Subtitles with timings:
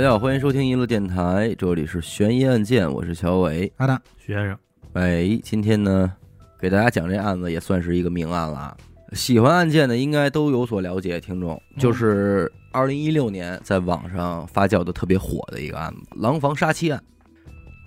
[0.00, 3.70] 大家好，欢迎收听一路电台，这里是悬疑案件，我是小伟。
[3.76, 4.58] 阿达，徐先生，
[4.94, 6.10] 哎，今天呢，
[6.58, 8.76] 给大家讲这案子也算是一个明案了啊。
[9.12, 16.98] 喜欢案件的应该都有所了解，听众就是二零一六年在网上发酵的特别火的一个案子——廊坊杀妻案。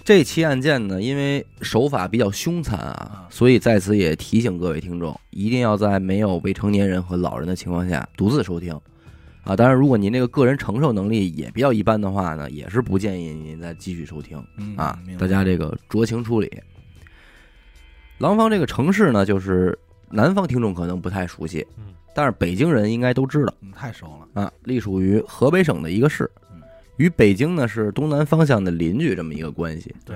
[0.03, 8.79] 这起案件呢，因为手法比较凶残啊，所以在此也提醒各位听众，一定要在没有未成年人和老人的情况下独自收听。
[9.43, 16.49] 啊，当然，如果您这个个人承受能力也比较一般的话呢，也是不建议您再继续收听嗯啊大家这个酌情处理。
[18.19, 19.77] 廊坊这个城市呢，就是
[20.09, 24.41] 南方听众可能不太熟悉，嗯，但是北京人应该都知道嗯，太熟了。
[24.41, 26.61] 啊，隶属于河北省的一个市嗯，
[26.95, 29.93] 与北京呢是东南方向的邻居这么一个关系。
[30.05, 30.15] 对，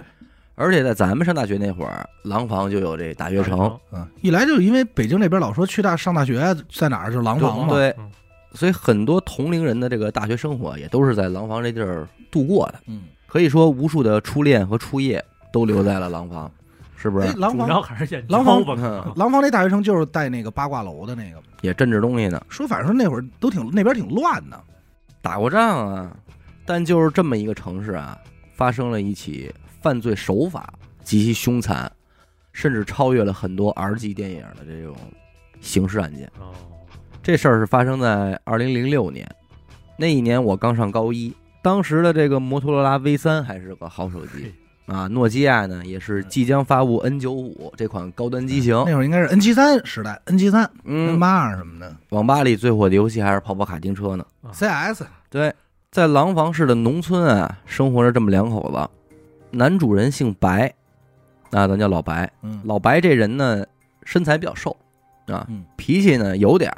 [0.56, 7.73] 而且在咱们上大学那会儿，廊坊就有这大学城，嗯，一来就是因为北京那边老说去大上大学在哪儿，就是廊坊嘛。
[7.73, 8.09] 对嗯，
[8.58, 12.80] 所以很多同龄人的这个大学生活也都是在廊坊这地儿度过的。
[12.88, 16.52] 嗯，可以说，无数的初恋和初夜都留在了廊坊，
[16.95, 17.38] 是不哎，是？
[17.38, 18.66] 廊坊，还是演廊坊
[19.16, 24.59] 廊坊那大学生就是带那个八卦楼的那个，也镇着东西呢，说反正说那会儿都挺那边挺乱的。
[25.22, 26.17] 打过仗啊。
[26.66, 28.17] 但就是这么一个城市啊，
[28.53, 29.50] 发生了一起
[29.81, 31.89] 犯罪手法极其凶残，
[32.52, 34.94] 甚至超越了很多 R 级电影的这种
[35.61, 36.30] 刑事案件。
[36.38, 36.52] 哦，
[37.28, 39.30] 这事儿是发生在二零零六年，
[39.97, 48.73] 那一年我刚上高一，当时的这个摩托罗拉 V 三还是个好手机啊，诺基亚呢也是即将发布 N 九五这款高端机型。
[48.86, 54.25] 那会儿应该是 N 七三时代，N 七三、N 嗯，八二什么的网吧里最火的游戏还是跑跑卡丁车呢。
[54.53, 55.53] ，CS 对，
[55.91, 58.89] 在廊坊市的农村啊，生活着这么两口子，
[59.52, 60.73] 男主人姓白，
[61.52, 62.31] 那咱叫老白。
[62.41, 63.66] 嗯老白这人呢，
[64.06, 64.72] 身材比较瘦，
[65.25, 66.78] 啊嗯，脾气呢有点儿，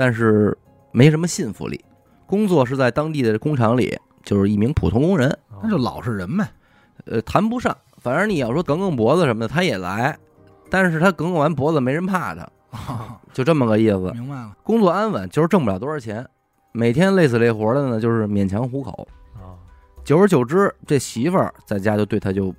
[0.00, 0.56] 但是
[0.92, 1.78] 没什么信服力。
[2.24, 3.94] 工作是在当地的工厂里，
[4.24, 5.28] 就是一名普通工人。
[5.50, 6.48] 哦那就老实人呗。
[7.04, 10.18] 呃，谈不上，反正你要说梗梗脖子什么的，他也来，
[10.70, 12.48] 但是他梗梗完脖子没人怕他，
[13.34, 14.10] 就这么个意思。
[14.12, 16.26] 明白了，工作安稳，就是挣不了多少钱，
[16.72, 19.06] 每天累死累活的呢，就是勉强糊口。
[19.34, 19.52] 啊，
[20.02, 22.54] 久而久之，这媳妇儿在家就对他就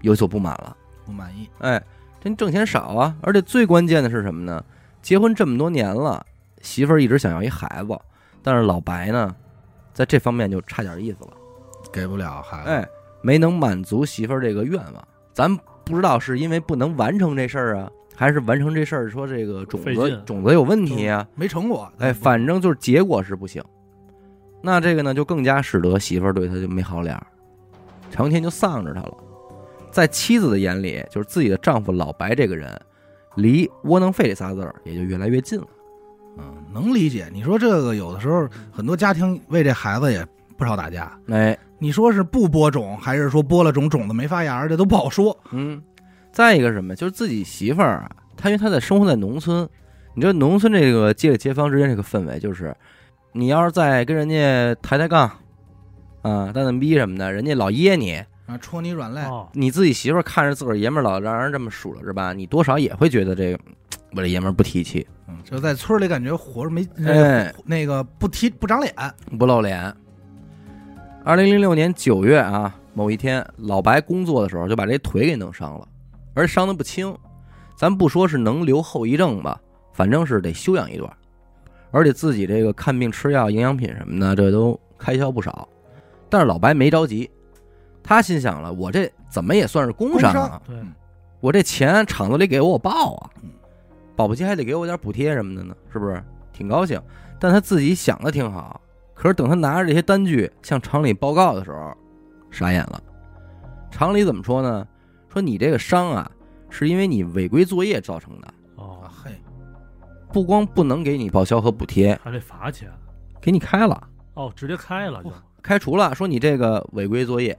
[0.00, 0.74] 有所不满了。
[1.04, 1.50] 不满意。
[1.58, 1.82] 哎，
[2.18, 4.64] 这挣钱少啊，而且最关键的是什么呢？
[5.02, 6.24] 结婚这么多年了，
[6.68, 7.98] 媳妇儿一直想要一孩子，
[8.42, 9.34] 但是老白呢，
[9.94, 11.30] 在这方面就差点意思了。
[11.90, 12.68] 给不了孩子。
[12.68, 12.86] 哎，
[13.22, 15.08] 没能满足媳妇儿这个愿望。
[15.32, 21.26] 咱不知道是因为不能完成这事儿啊，还是完成这事儿说这个种子劲种子有问题啊？
[21.34, 21.90] 没成果。
[21.98, 23.64] 哎，反正就是结果是不行。
[24.60, 27.26] 那这个呢，就更加使得媳妇儿对他就没好脸儿，
[28.10, 29.16] 成天就丧着他了。
[29.90, 32.78] 在妻子的眼里，就是自己的丈夫老白这个人，
[33.36, 35.66] 离窝囊废这仨字儿也就越来越近了。
[36.68, 37.28] 嗯，能理解。
[37.32, 41.10] 你说这个有的时候很多家庭为这孩子也不少打架。
[41.28, 45.36] 哎，你说是不播种，还是说播了种种子没发芽，这都不好说。
[45.52, 45.82] 嗯，
[46.32, 49.68] 再一个什么，就是自己媳妇儿啊，她因为她在生活在农村，
[50.14, 52.74] 你知道农村这个街里街坊之间这个氛围，就是
[53.32, 55.28] 你要是再跟人家抬抬杠，
[56.22, 63.58] 啊，蛋蛋逼什么的，人家老噎你，啊，戳你软肋，哦，你自己媳妇儿看着自个儿爷们儿老让人这么数落着吧，你多少也会觉得这个
[64.12, 68.94] 我这爷们儿不提气，嗯，就在村里感觉活着没，哎，那个不提不长脸，
[69.38, 69.94] 不露脸。
[71.24, 75.86] 二零零六年九月啊，某一天，老白工作的时候就把这腿给弄伤了，
[76.34, 77.14] 而且伤的不轻。
[77.76, 79.60] 咱不说是能留后遗症吧，
[79.92, 81.12] 反正是得休养一段，
[81.90, 85.68] 而且自己这个看病吃药、营养品什么的，这都开销不少。
[86.30, 87.30] 但是老白没着急，
[88.02, 90.76] 他心想了，我这怎么也算是工伤啊，对，
[91.40, 93.50] 我这钱厂子里给我我报啊嗯，
[94.18, 96.20] 保不齐还得给我点补贴什么的呢，是不是？
[96.52, 97.00] 挺高兴，
[97.38, 98.80] 但他自己想的挺好，
[99.14, 101.96] 可是等他拿着这些单据向厂里报告的时候，
[102.50, 103.00] 傻眼了。
[103.92, 104.84] 厂里怎么说呢？
[105.32, 106.28] 说你这个伤啊，
[106.68, 109.30] 是因为你违规作业造成的，哦啊，嘿，
[110.32, 112.90] 不光不能给你报销和补贴，还得罚钱，
[113.40, 115.30] 给你开了，哦，直接开了就，
[115.62, 117.56] 开除了，说你这个违规作业。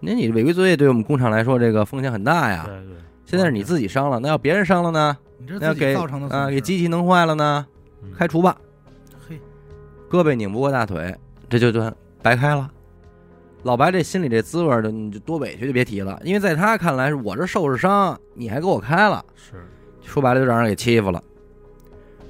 [0.00, 2.64] 那你违规作业对我们工厂来说，这个风险很大呀。
[2.66, 2.96] 对对，
[3.26, 5.18] 现在是你自己伤了，那要别人伤了呢？
[5.38, 7.66] 你这那给自己造成的啊，损失给机器弄坏了呢？
[8.02, 8.56] 嗯开除吧。
[9.28, 9.40] 嘿，
[10.10, 11.16] 胳膊拧不过大腿，
[11.48, 12.70] 这就算白开了。
[13.64, 19.66] 老白这心里这滋味儿，就你就多委屈就别提了，因为在他看来，是我这受着伤，你还给我开了，是，
[20.00, 21.22] 说白了就让人给欺负了。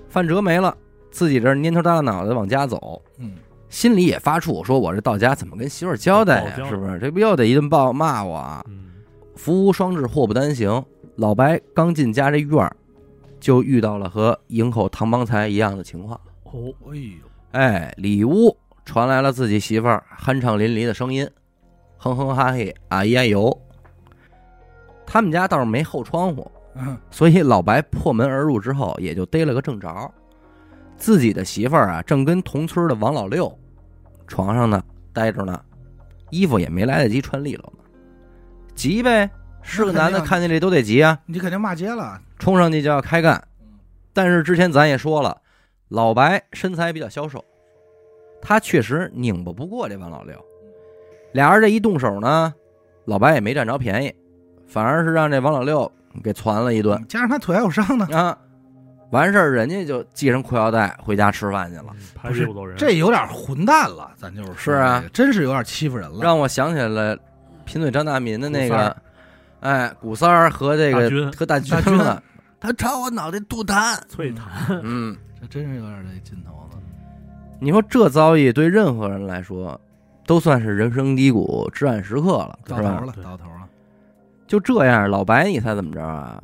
[0.09, 0.75] 范哲没了，
[1.11, 3.35] 自己这蔫头耷拉脑袋往家走，嗯，
[3.69, 6.99] 心里也发怵，说我这到家怎么跟媳妇儿交代呀、是不是？
[6.99, 8.65] 这不又得一顿暴骂我啊？
[8.69, 8.87] 嗯，
[9.37, 10.83] 福无双至，祸不单行。
[11.17, 12.75] 老白刚进家这院儿，
[13.41, 16.21] 就遇到了和营口唐邦才一样的情况。
[16.45, 17.19] 哦，哎呦，
[17.53, 21.29] 哎，里屋传来了自己媳妇儿酣畅淋漓的声音，
[21.97, 23.63] 哼哼哈嘿啊咿呀呦。
[25.07, 30.11] 他们家倒是没后窗户，嗯，所以老白破门而入之后，也就逮了个正着。
[30.97, 33.57] 自己的媳妇儿啊，正跟同村的王老六
[34.27, 34.83] 床上呢
[35.13, 35.61] 待着呢，
[36.31, 37.85] 衣服也没来得及穿利落呢，
[38.75, 39.31] 急呗。
[39.69, 42.19] 是个男的，看见这都得急啊，你肯定骂街了。
[42.39, 43.43] 冲上去就要开干。
[44.15, 45.37] 但是之前咱也说了，
[45.89, 47.45] 老白身材比较消瘦，
[48.41, 50.35] 他确实拧巴不过这王老六。
[51.33, 52.53] 俩人这一动手呢，
[53.05, 54.15] 老白也没占着便宜，
[54.67, 55.93] 反而是让这王老六
[56.25, 58.37] 给攒了一顿加上他腿还有伤呢，啊。
[59.11, 66.19] 完事儿，人家就系上裤腰带回家吃饭去了，嗯拍屁股走人，这有点混蛋了，咱就是说是啊真是有点欺负人了。
[66.21, 67.17] 让我想起来了
[67.65, 68.95] 贫嘴张大民的那个
[69.61, 72.23] 哎，古三儿和这个大军和大军大军了，
[72.61, 73.99] 他朝我脑袋吐痰。
[74.09, 76.81] 啐痰，嗯，这真是有点这劲头了。
[77.61, 79.81] 你说这遭遇对任何人来说，
[80.27, 83.69] 都算是人生低谷、至暗时刻了，到头了，到头了。
[84.47, 86.43] 就这样，老白你猜怎么着啊？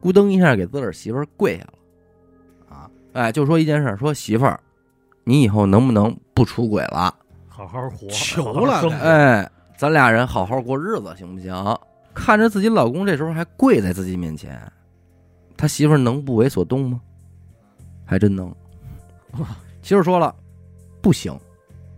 [0.00, 4.60] 咕噔一下给自个儿媳妇儿跪下了，啊，哎，就说一件事儿，说媳妇儿，
[5.24, 7.12] 你以后能不能不出轨了？
[7.48, 11.52] 好好活，求了该哎，咱俩人好好过日子，行不行？
[12.14, 14.60] 看着自己老公这时候还跪在自己面前，
[15.56, 17.00] 他媳妇儿能不为所动吗？
[18.06, 18.54] 还真能。
[19.82, 20.34] 媳妇儿说了，
[21.02, 21.36] 不行，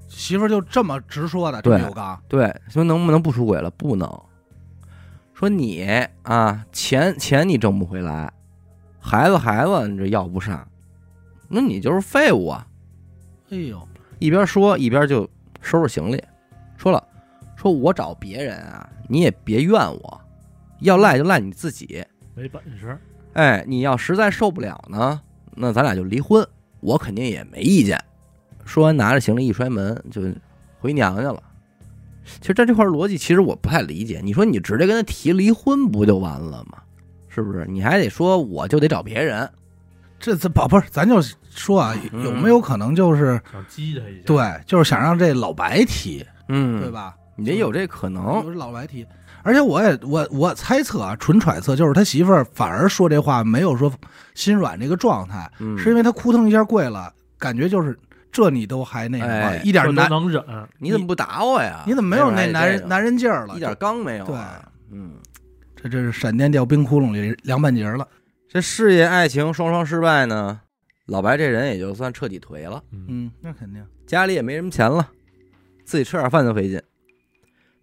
[0.08, 2.20] 媳妇儿就这么直说的，对刚。
[2.28, 3.70] 对，说能不能不出轨了？
[3.72, 4.08] 不能。
[5.34, 5.86] 说你
[6.22, 8.32] 啊，钱钱你挣不回来，
[8.98, 10.66] 孩子孩子你这要不上，
[11.46, 12.66] 那你就是废物啊！
[13.50, 13.86] 哎呦，
[14.18, 15.28] 一边说一边就
[15.60, 16.24] 收拾行李，
[16.78, 17.05] 说了，
[17.66, 20.20] 说我找别人啊，你也别怨我，
[20.78, 22.04] 要赖就赖你自己。
[22.32, 22.96] 没本事，
[23.32, 25.20] 哎，你要实在受不了呢，
[25.52, 26.46] 那咱俩就离婚，
[26.78, 28.00] 我肯定也没意见。
[28.64, 30.22] 说完，拿着行李一摔门就
[30.78, 31.42] 回娘家了。
[32.40, 34.20] 其实在这块逻辑，其实我不太理解。
[34.22, 36.78] 你说你直接跟他提离婚不就完了吗？
[37.28, 37.66] 是不是？
[37.68, 39.50] 你还得说我就得找别人。
[40.20, 41.20] 这这宝贝儿，咱就
[41.50, 46.92] 说啊，嗯有没有可能就是想激他一下，对，就是想让这老白提，嗯，对？
[46.92, 47.16] 吧？
[47.36, 48.44] 你这有这可能。
[48.44, 49.06] 有老白提，
[49.42, 53.92] 而且我也我我猜测啊，纯揣测，就是他媳妇儿反而说这话没有说
[54.34, 57.98] 心软这个状态，嗯，是因为他扑腾一下跪了，感觉就是
[58.32, 60.42] 这你都还那什么，哎这都一点男，能忍，
[60.78, 61.84] 你怎么不打我呀？
[61.86, 63.54] 你怎么没有那那男人男人劲儿了？
[63.54, 64.68] 一点刚没有啊？
[64.90, 65.12] 嗯，
[65.74, 68.06] 这这是闪电掉冰窟窿里凉半截了。
[68.48, 70.60] 这事业爱情双双失败呢，
[71.06, 72.82] 老白这人也就算彻底颓了。
[72.92, 73.84] 嗯，嗯，那肯定。
[74.06, 75.08] 家里也没什么钱了，
[75.84, 76.80] 自己吃点饭都费劲。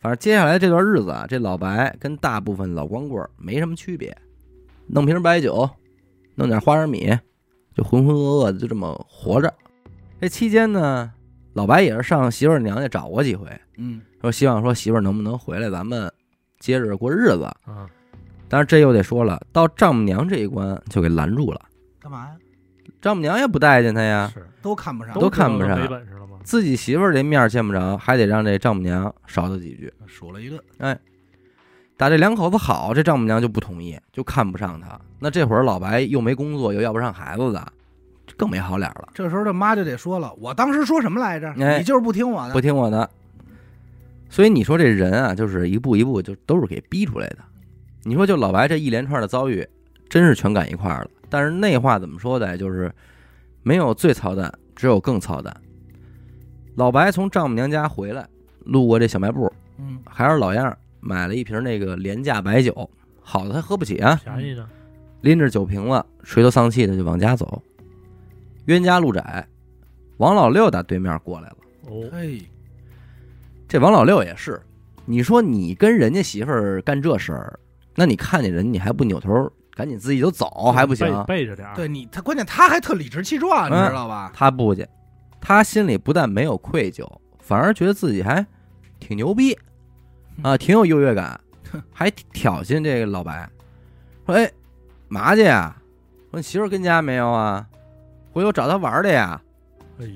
[0.03, 4.13] 反正接下来这段日子啊，这老白跟大部分老光棍没什么区别，
[4.85, 5.69] 弄瓶白酒，
[6.35, 7.17] 弄点花生米，
[7.73, 9.51] 就浑浑噩噩的就这么活着。
[10.19, 11.09] 这期间呢，
[11.53, 13.47] 老白也是上媳妇儿娘家找过几回，
[13.77, 16.11] 嗯，说希望说媳妇儿能不能回来，咱们
[16.59, 17.43] 接着过日子。
[17.63, 17.89] 啊，
[18.49, 21.61] 但是这又得说了，到丈母娘这一关就给拦住了，
[22.01, 22.35] 干嘛呀？
[23.03, 26.39] 丈母娘也不待见他呀，是都看不上，都看不上知道他没本事了吗？
[26.45, 29.93] 自己媳妇儿这面见不着，还得让这丈母娘少他几句。
[30.07, 30.63] 数了一个。
[31.97, 34.97] 打这两口子好，这丈母娘就不同意，就看不上他。
[35.19, 37.73] 那这会儿老白又没工作，又要不上孩子的，
[38.37, 41.53] 更没好脸了，这时候这妈就得说了，我当时说什么来着？
[41.59, 42.53] 哎你就是不听我的。
[42.53, 43.09] 不听我的。
[44.29, 47.39] 所以你说这人啊，就是一步一步就都是给逼出来的。
[48.03, 49.67] 你说就老白这一连串的遭遇，
[50.07, 51.09] 真是全赶一块儿了。
[51.33, 52.55] 但是那话怎么说的？
[52.55, 52.93] 就是
[53.63, 55.51] 没有最操蛋，只有更操蛋。
[56.75, 58.29] 老白从丈母娘家回来，
[58.65, 62.87] 路过这小卖部，嗯，还是老样儿，买了一瓶那个廉价白酒，
[63.19, 64.69] 好的他喝不起啊，便宜呢，
[65.21, 67.59] 拎着酒瓶子，垂头丧气的就往家走。
[68.65, 69.47] 冤家路窄，
[70.17, 71.57] 王老六打对面过来了。
[71.87, 72.47] 哦，嘿，
[73.67, 74.61] 这王老六也是，
[75.05, 77.59] 你说你跟人家媳妇儿干这事儿，
[77.95, 81.07] 那你看见人你还不扭头赶紧自己就走还不行？
[81.25, 84.31] 背背着点儿，对你，他关键他还特理直气壮，你嗯知道吧？
[84.33, 84.87] 他不去，
[85.41, 87.07] 他心里不但没有愧疚，
[87.39, 88.45] 反而觉得自己还
[88.99, 89.57] 挺牛逼
[90.41, 91.39] 啊，挺有优越感，
[91.91, 93.49] 还挑衅这个老白，
[94.25, 94.51] 说：“哎，
[95.07, 95.75] 嘛去呀？
[96.31, 97.65] 说你媳妇儿跟家没有啊？
[98.31, 99.39] 回头找他玩儿去呀？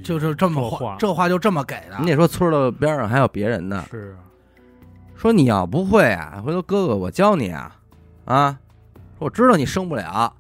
[0.03, 1.97] 就是这么这话这话就这么给的。
[1.99, 3.85] 你得说村儿的边上还有别人呢。
[3.91, 4.25] 是啊，
[5.15, 7.75] 说你要不会啊，回头哥哥我教你啊，
[8.25, 8.57] 啊，
[9.17, 10.35] 说我知道你生不了，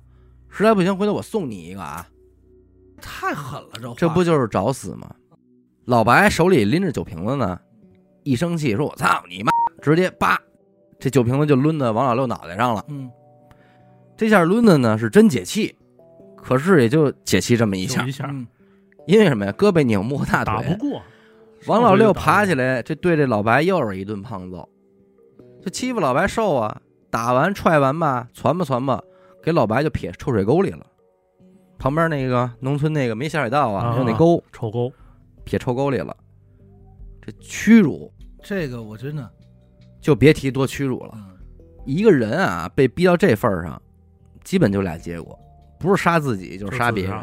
[0.49, 2.07] 实在不行回头我送你一个啊，
[3.01, 5.09] 太狠了，这这不就是找死吗？
[5.85, 7.59] 老白手里拎着酒瓶子呢，
[8.23, 10.37] 一生气说：“我操你妈！”直接叭，
[10.99, 12.83] 这酒瓶子就抡到王老六脑袋上了。
[12.89, 13.09] 嗯，
[14.17, 15.75] 这下抡的呢是真解气，
[16.35, 18.45] 可是也就解气这么一下一，下嗯
[19.05, 19.51] 因为什么呀？
[19.53, 21.01] 胳膊拧不过大腿，打不过，
[21.67, 24.67] 王老六爬起来，这对这老白又是一顿胖揍，
[25.63, 26.81] 这欺负老白瘦啊，
[27.17, 29.03] 打完踹完吧，攒吧攒吧，
[29.41, 30.85] 给老白就撇臭水沟里了。
[31.79, 34.93] 旁边那个农村那个没下水道啊，啊就那沟臭沟，
[35.43, 36.15] 撇臭沟里了。
[37.19, 39.27] 这屈辱这个我真的，
[39.99, 41.13] 就别提多屈辱了。
[41.15, 41.35] 嗯，
[41.85, 43.81] 一个人啊，被逼到这份儿上，
[44.43, 45.37] 基本就俩结果，
[45.79, 47.15] 不是杀自己就是杀别人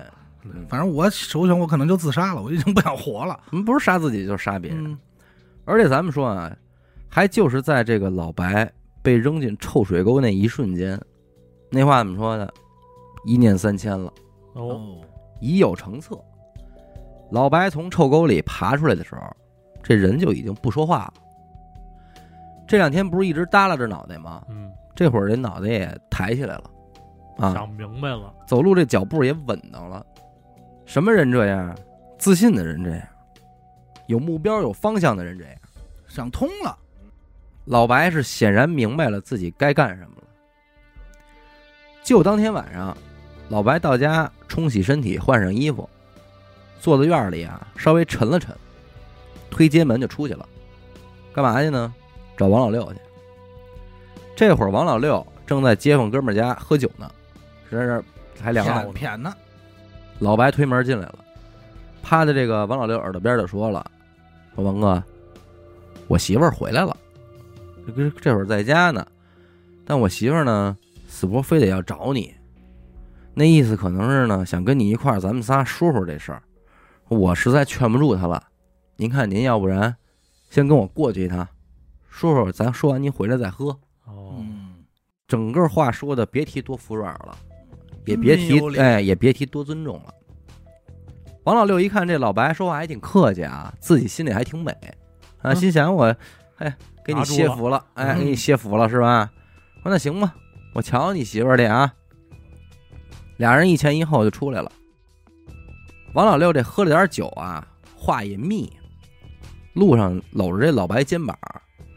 [0.68, 3.38] 反正我首选我可能就自杀了，我已经不想活了。
[3.52, 4.84] 嗯，不是杀自己就是杀别人。
[4.84, 4.98] 嗯，
[5.64, 6.52] 而且咱们说啊，
[7.08, 8.68] 还就是在这个老白
[9.04, 10.98] 被扔进臭水沟那一瞬间，
[11.70, 12.52] 那话怎么说的？
[13.26, 14.10] 一念三千了，
[14.54, 14.96] 哦，哦，
[15.40, 16.18] 已有成策。
[17.30, 19.20] 老白从臭沟里爬出来的时候，
[19.82, 21.14] 这人就已经不说话了。
[22.66, 24.42] 这两天不是一直耷拉着脑袋吗？
[24.48, 26.70] 嗯，这会儿这脑袋也抬起来了，
[27.36, 30.04] 啊，想明白了，走路这脚步也稳当了。
[30.86, 31.76] 什么人这样？
[32.18, 33.06] 自信的人这样，
[34.06, 35.54] 有目标、有方向的人这样。
[36.06, 36.78] 想通了。
[37.64, 40.28] 老白是显然明白了自己该干什么了。
[42.02, 42.96] 就当天晚上，
[43.48, 45.88] 老白到家冲洗身体，换上衣服，
[46.78, 48.54] 坐在院里啊，稍微沉了沉，
[49.50, 50.46] 推街门就出去了。
[51.32, 51.92] 干嘛去呢？
[52.36, 52.98] 找王老六去。
[54.36, 57.10] 这会儿王老六正在街坊哥们家喝酒呢，
[57.70, 58.04] 这是
[58.42, 58.92] 还凉骗呢。
[58.92, 59.34] 骗呢，
[60.18, 61.24] 老白推门进来了，
[62.02, 63.84] 趴在这个王老六耳朵边就说了
[64.54, 65.02] ：“说王哥，
[66.08, 66.96] 我媳妇儿回来了，
[67.86, 69.06] 这个这会儿在家呢，
[69.84, 70.76] 但我媳妇儿呢，
[71.06, 72.34] 死活非得要找你，
[73.34, 76.42] 那意思可能是呢，想跟你一块儿，咱们仨说说这事儿。
[77.08, 78.42] 我实在劝不住她了，
[78.96, 79.94] 您看您要不然
[80.50, 81.46] 先跟我过去一趟，
[82.08, 83.66] 说说，咱说完您回来再喝。
[84.06, 84.84] 哦，嗯，
[85.28, 87.36] 整个话说的别提多服软了，
[88.06, 90.14] 也别提哎，也别提多尊重了。
[91.44, 94.72] 王老六一看这老白说话还挺客气啊，自己心里还挺美
[95.42, 96.16] 啊，嗯心想我
[96.56, 96.74] 哎
[97.04, 99.30] 给你拿住了谢服了，哎嗯给你谢服了是吧？
[99.82, 100.34] 说那行吧，
[100.72, 101.92] 我瞧瞧你媳妇儿去啊。
[103.36, 104.70] 俩人一前一后就出来了。
[106.14, 108.72] 王老六这喝了点酒啊，话也密，
[109.74, 111.36] 路上搂着这老白肩膀，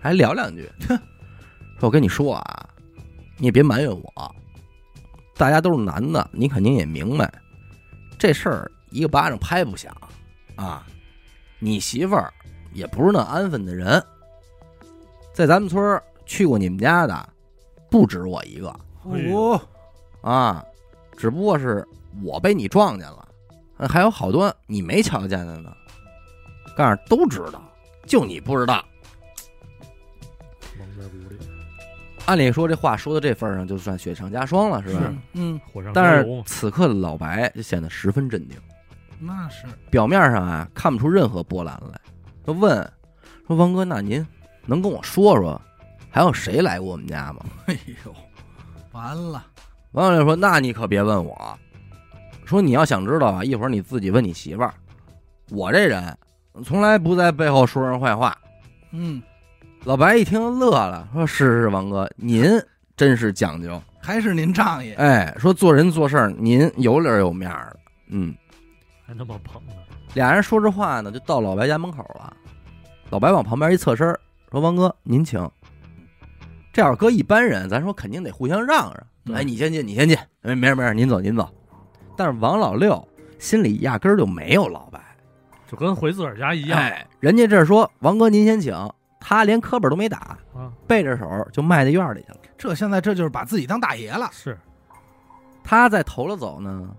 [0.01, 0.69] 还聊两句。
[1.79, 2.69] 说我跟你说啊，
[3.37, 4.35] 你也别埋怨我，
[5.35, 7.31] 大家都是男的，你肯定也明白，
[8.17, 9.95] 这事儿一个巴掌拍不响
[10.55, 10.85] 啊。
[11.59, 12.33] 你媳妇儿
[12.73, 14.03] 也不是那安分的人，
[15.37, 17.29] 在咱们村儿去过你们家的
[17.91, 19.61] 不止我一个哦，
[20.21, 20.65] 啊，
[21.15, 21.87] 只不过是
[22.23, 23.27] 我被你撞见了，
[23.77, 25.71] 呃还有好多你没瞧见的呢。
[26.75, 27.61] 告诉都知道，
[28.07, 28.83] 就你不知道。
[30.75, 31.37] 蒙在鼓里，
[32.25, 35.13] 按理说这话说到这份儿上，就算雪上加霜了，是吧？
[35.33, 38.57] 嗯，火上但加油嘛，是此刻的老白就显得十分镇定，
[39.19, 42.01] 那是，表面上啊看不出任何波澜来。
[42.43, 42.75] 就问
[43.45, 44.25] 说：“王哥，那您
[44.67, 45.59] 能跟我说说，
[46.11, 48.13] 还有谁来过我们家吗哎呦，
[48.91, 49.43] 完了，？”
[49.93, 51.57] 王小六说：“那你可别问我，
[52.45, 54.73] 说你要想知道啊，一会儿你自己问你媳妇儿。
[55.49, 56.15] 我这人
[56.63, 58.37] 从来不在背后说人坏话。
[58.91, 59.21] 嗯，”
[59.85, 62.43] 老白一听乐了，说：“是是，王哥，您
[62.95, 63.81] 真是讲究。
[63.99, 67.79] 还是您仗义，哎，说做人做事儿您有理儿有面儿的。
[68.09, 68.33] 嗯，
[69.05, 69.73] 还那么捧呢，
[70.13, 72.33] 俩人说着话呢，就到老白家门口了。
[73.09, 74.17] 老白往旁边一侧身，
[74.51, 75.49] 说：“王哥，您请。”
[76.71, 79.07] 这要搁一般人，咱说肯定得互相让让。
[79.25, 80.17] 嗯哎，你先进，你先进。
[80.43, 81.49] 哎，没事没事，您走您走。
[82.15, 83.05] 但是王老六
[83.39, 84.99] 心里压根儿就没有老白，
[85.67, 88.73] 就跟回自个儿家一样哎，人家这说王哥您先请，
[89.19, 92.37] 他连磕本都没打，啊，背着手就迈到院里去了。
[92.57, 94.57] 这现在这就是把自己当大爷了，是
[95.63, 96.89] 他在头了走呢，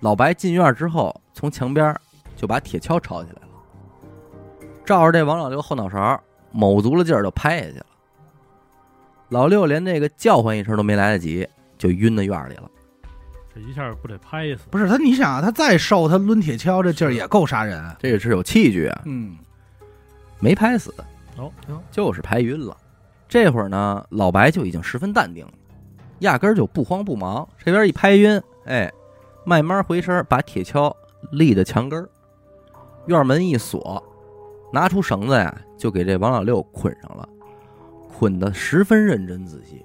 [0.00, 1.94] 老白进院之后，从墙边
[2.36, 7.86] 就把铁锹抄起来了，照着这王老六后脑勺，卯足了劲儿就拍下去了。
[9.28, 12.70] 老六连那个叫唤一声都没来得及，就晕在院里了。
[13.54, 14.62] 这一下不得拍死？
[14.70, 14.96] 不是他？
[14.96, 17.82] 你想啊，他再瘦，他抡铁锹这劲儿也够杀人。
[17.98, 19.36] 这个是有器具啊，嗯，
[20.40, 20.94] 没拍死，
[21.36, 21.52] 哦，
[21.90, 22.76] 就是拍晕了。
[23.28, 25.52] 这会儿呢，老白就已经十分淡定了，
[26.20, 27.46] 压根儿就不慌不忙。
[27.62, 28.90] 这边一拍晕，哎，
[29.44, 30.90] 慢慢回身，把铁锹
[31.32, 32.08] 立在墙根儿，
[33.04, 34.02] 院门一锁，
[34.72, 37.28] 拿出绳子呀，就给这王老六捆上了，
[38.12, 39.84] 捆得十分认真仔细。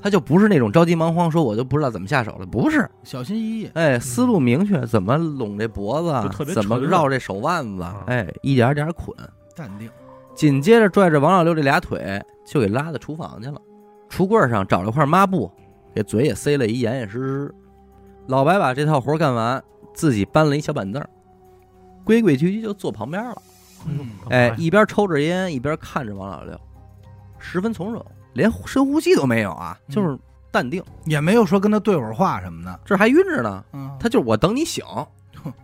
[0.00, 3.70] 他就不是那种着急忙慌，说我就不知道怎么下手了，不是，小心翼翼。
[3.74, 9.12] 哎，思路明确，怎么拢这脖子怎么绕这手腕子啊，哎，一点点捆。
[9.56, 9.90] 淡定，
[10.36, 13.60] 紧接着拽着王老六这俩腿就给拉到厨房去了，
[14.08, 15.50] 橱柜上找了块抹布，
[15.92, 17.54] 给嘴也塞了一严严实实。
[18.28, 19.60] 老白把这套活干完，
[19.92, 21.04] 自己搬了一小板凳，
[22.04, 23.42] 规规矩矩就坐旁边了。
[24.30, 26.58] 哎一边抽着烟一边看着王老六，
[27.38, 28.04] 十分从容，
[28.34, 30.18] 连深呼吸都没有啊，嗯就是
[30.50, 30.82] 淡定。
[31.04, 32.80] 也没有说跟他对会儿话什么的。
[32.84, 34.84] 这还晕着呢，嗯，他就是我等你醒，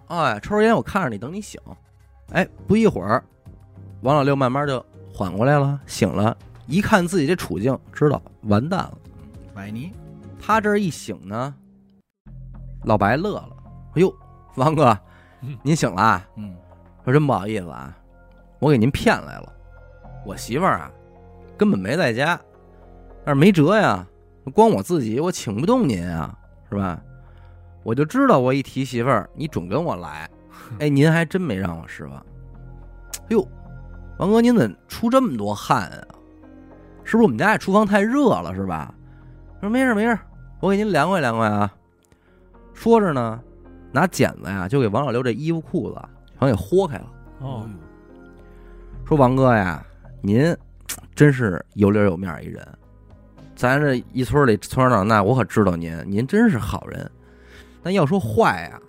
[0.09, 1.61] 哎，抽着烟我看着你，等你醒。
[2.33, 3.23] 哎，不一会儿，
[4.02, 8.99] 王老六慢慢就缓过来了，醒了，一看自己这处境，知道完蛋了。
[9.54, 9.92] 崴泥，
[10.40, 11.54] 他这一醒呢，
[12.85, 13.56] 老白乐了，
[13.94, 14.14] 哎呦，
[14.54, 14.97] 王哥
[15.42, 16.28] 嗯，您醒了啊？
[16.37, 16.54] 嗯
[17.04, 17.94] 说真不好意思啊，
[18.64, 19.52] 我给您骗来了，
[20.25, 20.90] 我媳妇儿啊
[21.54, 22.40] 根本没在家，
[23.23, 24.06] 但是没辙呀，
[24.54, 26.35] 光我自己我请不动您啊，
[26.71, 26.99] 是吧？
[27.83, 30.30] 我就知道我一提媳妇儿，你准跟我来，
[30.78, 32.16] 哎，您还真没让我失望。
[32.16, 33.47] 哎呦，
[34.18, 36.00] 王哥您怎么出这么多汗啊？
[37.04, 38.94] 是不是我们家这厨房太热了是吧？
[39.61, 40.18] 说没事没事，
[40.61, 41.71] 我给您凉快凉快啊。
[42.73, 43.38] 说着呢，
[43.92, 46.00] 拿剪子呀就给王老六这衣服裤子
[46.38, 47.06] 全给豁开了。
[47.40, 47.68] 哦，
[49.07, 49.85] 说王哥呀，
[50.23, 50.57] 您
[51.15, 52.67] 真是有脸有面一人，
[53.55, 57.11] 咱这一村里从小长大，我可知道您，您真是好人。
[57.83, 58.81] 但要说坏呀，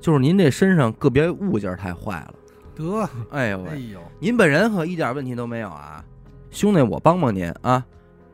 [0.00, 2.34] 就是您这身上个别物件太坏了。
[2.76, 6.04] 得，哎呦喂，哎呦，您本人可一点问题都没有啊，
[6.52, 7.84] 兄弟，我帮帮您啊，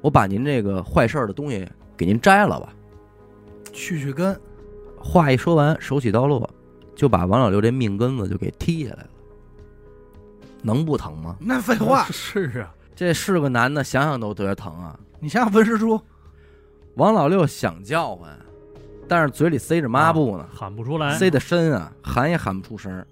[0.02, 2.68] 我把您这个坏事儿的东西给您摘了吧。
[3.72, 4.38] 去去根，
[4.98, 6.48] 话一说完，手起刀落，
[6.94, 9.08] 就把王老六这命根子就给踢下来了。
[10.62, 11.36] 能不疼吗？
[11.40, 14.98] 那废话， 是啊，这是个男的，想想都觉得疼啊。
[15.20, 16.00] 你想想文师叔，
[16.94, 18.30] 王老六想叫唤，
[19.08, 23.06] 但是嘴里塞着抹布呢，喊不出来，塞得深啊，喊也喊不出声儿。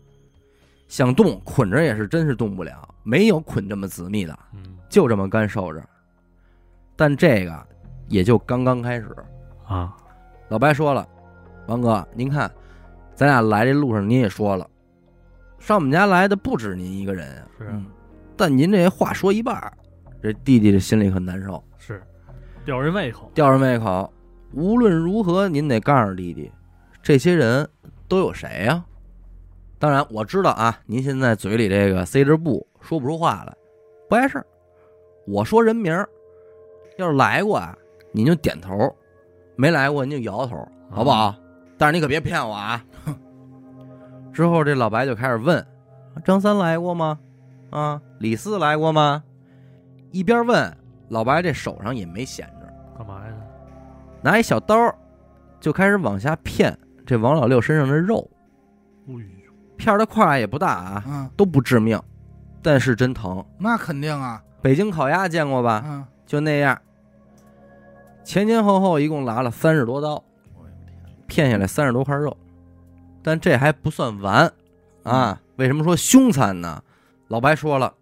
[0.88, 5.82] 想动，捆着也是真是动不了，没有捆这么紧密的，嗯就这么干受着。
[6.94, 7.66] 但这个
[8.08, 9.14] 也就刚刚开始。
[9.66, 9.96] 啊，
[10.48, 11.06] 老白说了
[11.66, 12.48] ：“王哥，您看，
[13.16, 14.64] 咱俩来这路上您也说了，
[15.66, 17.48] 上我们家来的不止您一个人啊。
[17.58, 17.68] 是
[18.36, 19.72] 但您这话说一半儿，
[20.22, 22.00] 这弟弟这心里很难受，是，
[22.64, 24.12] 吊人胃口，吊人胃口。
[24.52, 26.52] 无论如何，您得告诉弟弟，
[27.02, 27.68] 这些人
[28.06, 28.84] 都有谁呀、
[29.80, 33.52] 当然，我知道啊，您现在嘴里这个塞着布，说不出话来，
[34.08, 34.46] 不碍事儿。
[35.26, 36.08] 我说人名儿，
[36.96, 37.76] 要是来过啊，
[38.12, 38.94] 您就点头；
[39.56, 40.56] 没来过，您就摇头，
[40.92, 41.34] 好不好？
[41.76, 42.84] 但是你可别骗我啊！
[44.36, 45.66] 之后这老白就开始问：
[46.22, 47.18] 张三来过吗？
[47.70, 49.24] 啊，李四来过吗？
[50.10, 50.76] 一边问，
[51.08, 52.70] 老白这手上也没闲着。
[52.98, 53.32] 干嘛呀？
[54.20, 54.94] 拿一小刀
[55.58, 58.30] 就开始往下片这王老六身上的肉，
[59.78, 61.98] 片的块也不大啊，嗯，都不致命，
[62.60, 63.42] 但是真疼。
[63.56, 65.82] 那肯定啊，北京烤鸭见过吧？
[65.86, 66.78] 嗯，就那样，
[68.22, 70.22] 前前后后一共拿了三十多刀，
[71.26, 72.36] 片下来三十多块肉，
[73.26, 74.48] 但这还不算完
[75.02, 75.40] 啊！
[75.56, 76.80] 为什么说凶残呢？
[77.26, 77.92] 老白说了，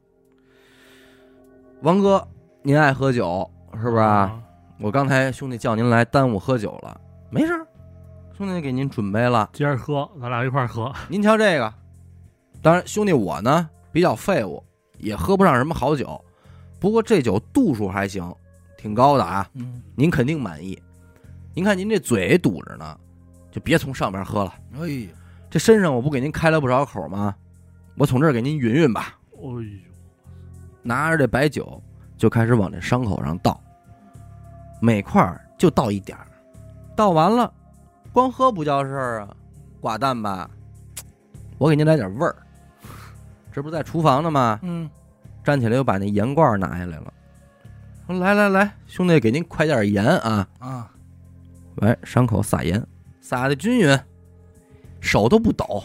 [1.80, 2.28] 王哥，
[2.60, 4.06] 您爱喝酒是不是啊？
[4.06, 4.42] 啊？
[4.78, 7.58] 我刚才兄弟叫您来耽误喝酒了，没事，
[8.37, 9.48] 兄弟给您准备了。
[9.54, 11.72] 接着喝，咱俩一块儿喝，您瞧这个，
[12.60, 14.62] 当然兄弟我呢比较废物，
[14.98, 16.22] 也喝不上什么好酒，
[16.78, 18.30] 不过这酒度数还行，
[18.76, 20.78] 挺高的啊，嗯，您肯定满意。
[21.54, 22.98] 您看您这嘴堵着呢，
[23.54, 24.52] 就别从上边喝了。
[24.80, 25.08] 哎呀，
[25.48, 27.32] 这身上我不给您开了不少口吗？
[27.96, 29.16] 我从这儿给您匀匀吧。
[29.30, 29.62] 哎呦，
[30.82, 31.80] 拿着这白酒
[32.18, 33.62] 就开始往这伤口上倒，
[34.80, 36.26] 每块儿就倒一点儿，
[36.96, 37.52] 倒完了，
[38.12, 39.36] 光喝不叫事儿啊，
[39.80, 40.50] 寡淡吧？
[41.58, 42.34] 我给您来点味儿，
[43.52, 44.58] 这不是在厨房呢吗？
[44.62, 44.90] 嗯，
[45.44, 47.14] 站起来又把那盐罐拿下来了，
[48.08, 50.48] 说来来来，兄弟，给您快点盐啊！
[50.58, 50.90] 啊，
[51.76, 52.84] 来，伤口撒盐，
[53.24, 53.98] 撒的均匀，
[55.00, 55.82] 手都不抖，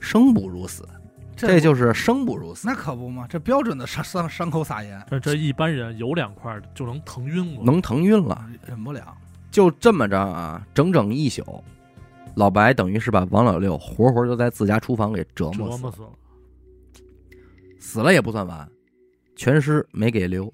[0.00, 0.88] 生不如死，
[1.36, 2.66] 这就是生不如死。
[2.66, 8.48] 那可不嘛，这标准的伤伤伤口撒盐，这这一般人有两块就能疼晕了，能疼晕了。
[8.66, 9.14] 忍不了。
[9.50, 11.62] 就这么着啊，整整一宿，
[12.36, 16.08] 老白等于是把王老六活活就在自家厨房给折磨死了，折磨死了。
[17.78, 18.66] 死了也不算完，
[19.36, 20.50] 全尸没给留，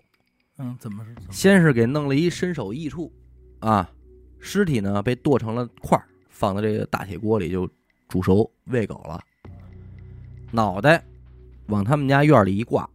[0.59, 1.11] 嗯，怎么是？
[1.13, 3.13] 么先是给弄了一身首异处，
[3.61, 3.89] 啊，
[4.43, 7.67] 尸体呢被剁成了块儿，放到这个大铁锅里就
[8.09, 9.23] 煮熟喂狗了，
[10.51, 11.03] 脑袋
[11.69, 12.87] 往他们家院里一挂，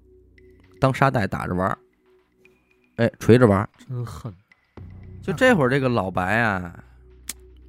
[0.80, 1.78] 当沙袋打着玩儿，
[2.98, 3.70] 哎，锤着玩儿。
[3.88, 4.32] 真恨，
[5.24, 6.84] 就这会儿，这个老白啊，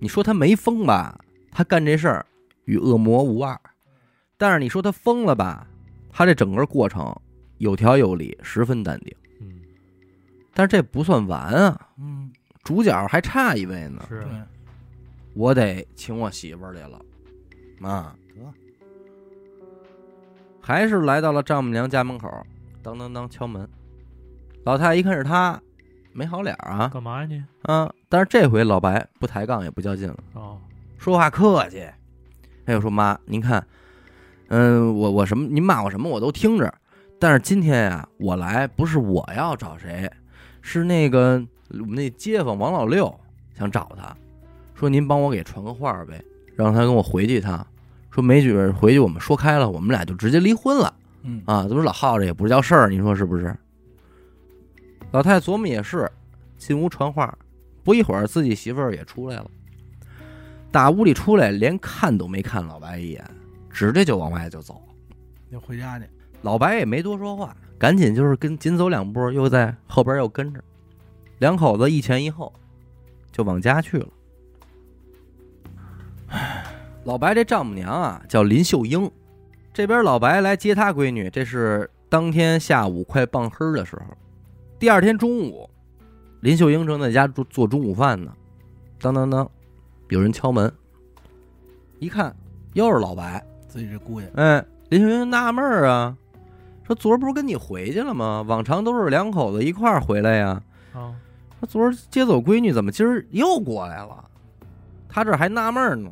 [0.00, 1.18] 你说他没疯吧？
[1.50, 2.26] 他干这事儿
[2.64, 3.58] 与恶魔无二。
[4.36, 5.66] 但是你说他疯了吧？
[6.10, 7.14] 他这整个过程
[7.58, 9.16] 有条有理，十分淡定。
[9.40, 9.60] 嗯，
[10.52, 12.32] 但是这不算完啊，嗯，
[12.62, 14.04] 主角还差一位呢。
[14.08, 14.30] 是对，
[15.34, 17.00] 我得请我媳妇儿来了，
[17.78, 18.52] 妈，得
[20.60, 22.30] 还是来到了丈母娘家门口，
[22.82, 23.68] 当当当敲门。
[24.64, 25.58] 老太太一看是他，
[26.12, 27.42] 没好脸啊，干嘛呀你？
[27.62, 27.90] 啊！
[28.08, 30.58] 但是这回老白不抬杠也不较劲了，哦，
[30.98, 31.88] 说话客气。
[32.66, 33.66] 哎呦，说妈，您看，
[34.48, 36.72] 嗯，我我什么，您骂我什么我都听着。
[37.18, 40.10] 但是今天呀，我来不是我要找谁，
[40.60, 43.14] 是那个我们那街坊王老六
[43.56, 44.16] 想找他，
[44.74, 46.22] 说您帮我给传个话呗，
[46.54, 47.66] 让他跟我回去一趟。
[48.10, 51.68] 说没准回去我们说开了，我们俩就直接离婚了嗯啊！
[51.68, 53.54] 怎么老耗着也不是叫事儿，你说是不是？
[55.12, 56.10] 老太太琢磨也是，
[56.56, 57.36] 进屋传话，
[57.84, 59.50] 不一会儿自己媳妇儿也出来了，
[60.72, 63.24] 打屋里出来，连看都没看老白一眼，
[63.70, 64.82] 直接就往外就走。
[65.50, 66.06] 要回家去。
[66.42, 70.60] 老白也没多说话，赶紧就是跟紧走两步，又在后边又跟着，
[71.38, 72.52] 两口子一前一后，
[73.30, 74.08] 就往家去了。
[76.28, 76.64] 唉，
[77.04, 79.10] 老白这丈母娘啊叫林秀英，
[79.72, 84.16] 这边老白来接他闺女，这是当天下午快傍黑的时候。
[84.78, 85.68] 第二天中午，
[86.40, 88.32] 林秀英正在家做做中午饭呢，
[89.00, 89.48] 当当当，
[90.08, 90.72] 有人敲门，
[91.98, 92.34] 一看
[92.74, 96.16] 又是老白，自己这姑爷，哎，林秀英纳闷儿啊，
[96.84, 98.44] 说昨儿不是跟你回去了吗？
[98.46, 100.62] 往常都是两口子一块儿回来呀。
[100.92, 101.14] 啊，
[101.60, 104.24] 说昨儿接走闺女，怎么今儿又过来了？
[105.08, 106.10] 他这还纳闷呢。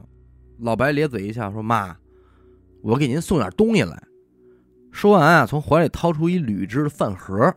[0.60, 1.96] 老白咧嘴一笑说：“妈，
[2.82, 4.02] 我给您送点东西来。”
[4.90, 7.54] 说完啊，从怀里掏出一铝制的饭盒，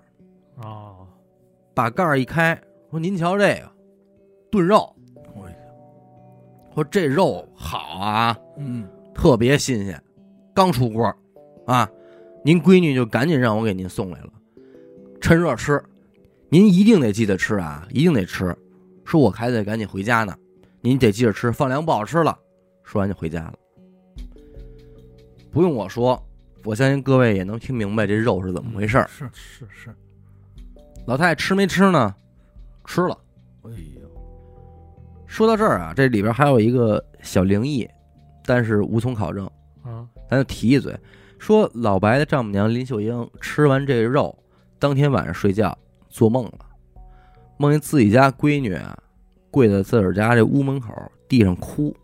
[0.58, 0.94] 啊，
[1.74, 3.72] 把盖儿一开，说：“您瞧这个
[4.52, 4.94] 炖肉，
[5.34, 5.50] 我
[6.76, 10.04] 说这肉好啊，嗯，特别新鲜，
[10.54, 11.16] 刚出锅
[11.66, 11.90] 啊！
[12.44, 14.30] 您闺女就赶紧让我给您送来了，
[15.22, 15.82] 趁热吃，
[16.50, 18.56] 您一定得记得吃啊，一定得吃。
[19.06, 20.36] 说我还得赶紧回家呢，
[20.82, 22.38] 您得记着吃，放凉不好吃了。
[22.84, 23.54] 说完就回家了。
[25.52, 26.22] 不用我说，
[26.64, 29.08] 我相信各位也能听明白这肉是怎么回事儿。
[29.08, 29.96] 是是是，
[31.06, 32.16] 老太太吃没吃呢？
[32.86, 33.18] 吃了。
[33.64, 34.10] 哎呦，
[35.28, 37.88] 说到这儿啊，这里边还有一个小灵异，
[38.46, 39.46] 但是无从考证。
[39.84, 40.96] 啊，咱就提一嘴，
[41.38, 44.36] 说老白的丈母娘林秀英吃完这肉，
[44.80, 45.76] 当天晚上睡觉
[46.10, 46.54] 做梦了，
[47.58, 48.98] 梦见自己家闺女啊
[49.52, 50.94] 跪在自个儿家这屋门口
[51.28, 51.96] 地上哭，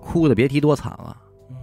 [0.00, 1.16] 哭的别提多惨了。
[1.50, 1.56] 嗯，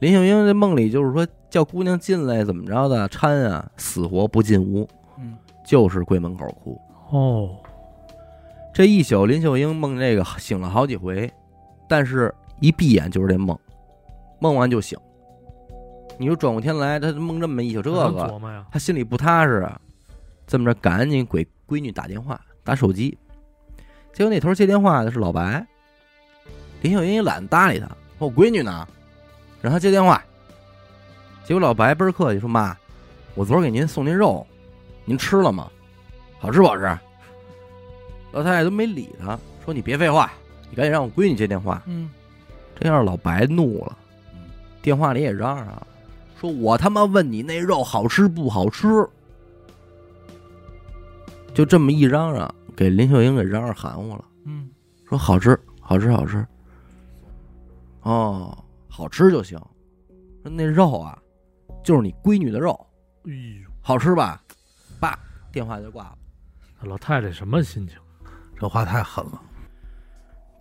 [0.00, 6.80] 林秀英这梦里就是说叫姑娘进来怎么着的搀啊，死活不进屋，嗯，就是跪门口哭。
[7.10, 7.56] 哦，
[8.74, 11.30] 这一宿林秀英梦这个醒了好几回，
[11.88, 13.58] 但是一闭眼就是这梦，
[14.40, 14.98] 梦完就醒。
[16.18, 18.40] 你说转过天来，她梦这么一宿，这个
[18.70, 19.80] 她心里不踏实啊。
[20.46, 23.16] 这么着，赶紧给闺女打电话，打手机。
[24.12, 25.66] 结果那头接电话的是老白，
[26.82, 27.86] 林秀英也懒得搭理他，
[28.18, 28.86] 说我闺女呢，
[29.60, 30.22] 让他接电话。
[31.44, 32.76] 结果老白倍儿客气说：“妈，
[33.34, 34.46] 我昨儿给您送您肉，
[35.04, 35.70] 您吃了吗？
[36.38, 36.82] 好吃不好吃？”
[38.32, 40.32] 老太太都没理他，说：“你别废话，
[40.70, 41.82] 你赶紧让我闺女接电话。
[41.86, 42.10] 嗯，”
[42.78, 43.98] 这样老白怒了
[44.34, 44.50] 嗯，
[44.80, 45.86] 电话里也嚷嚷啊，
[46.40, 49.08] 说我他妈问你那肉好吃不好吃？
[51.54, 54.70] 就这么一嚷嚷，给林秀英给嚷嚷含糊了，嗯，
[55.06, 56.44] 说好吃，好吃，好吃。
[58.02, 59.58] 哦，好吃就行。
[60.42, 61.16] 说那肉啊，
[61.84, 62.72] 就是你闺女的肉，
[63.24, 64.42] 哎呦，好吃吧？
[64.98, 65.18] 爸，
[65.52, 66.18] 电话就挂了。
[66.82, 67.96] 老太太什么心情？
[68.58, 69.40] 这话太狠了。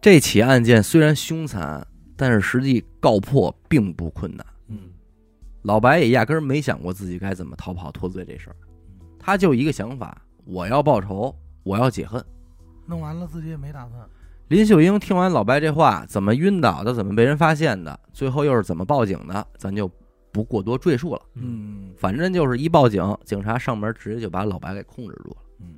[0.01, 4.45] 这起案件虽然凶残，但是实际告破并不困难。
[4.67, 4.91] 嗯，
[5.63, 8.55] 老白也压根儿没想过自己该怎么逃跑脱罪这事儿，
[9.17, 10.21] 他就一个想法：
[10.51, 11.33] 我要报仇，
[11.63, 12.21] 我要解恨。
[12.85, 14.01] 弄完了自己也没打算。
[14.49, 19.89] 林秀英听完老白这话，怎么晕倒的，怎么被人发现的，最后又是怎么报警的，咱就
[20.29, 21.21] 不过多赘述了。
[21.35, 25.37] 嗯反正就是一报警，警察上门直接就把老白给控制住了。
[25.61, 25.75] 嗯，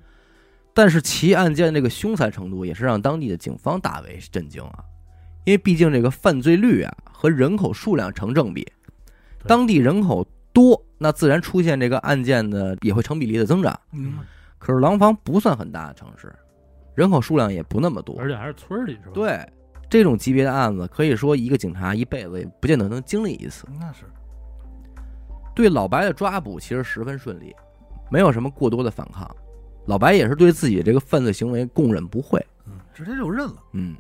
[0.74, 4.84] 但是其案件这个凶残程度也是让当地的警方大为震惊啊，
[5.46, 8.68] 因为毕竟这个犯罪率啊和人口数量成正比，
[9.46, 13.80] 当地人口多，那自然出现这个案件的也会成比例的增长。
[13.92, 14.24] 明白。
[14.64, 16.34] 可是廊坊不算很大的城市，
[16.96, 19.46] 人口数量也不那么多，而且还是村儿里是吧？，对
[19.90, 23.68] 这种级别的案子，可以说一个警察一辈子也不见得能经历一次。
[23.78, 24.06] 那是。
[25.54, 27.54] 对老白的抓捕其实十分顺利，
[28.10, 29.30] 没有什么过多的反抗。
[29.86, 32.40] 老白也是对自己这个犯罪行为供认不讳。
[32.66, 33.56] 嗯，直接就认了。
[33.74, 33.98] 嗯，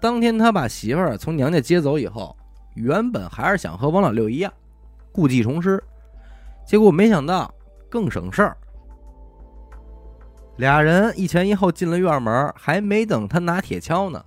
[0.00, 2.36] 当天他把媳妇儿从娘家接走以后，
[2.76, 4.52] 原本还是想和王老六一样，
[5.10, 5.82] 故技重施，
[6.64, 7.52] 结果没想到
[7.90, 8.56] 更省事儿。
[10.62, 14.24] 俩人一前一后进了院门，还没等他拿铁锹呢，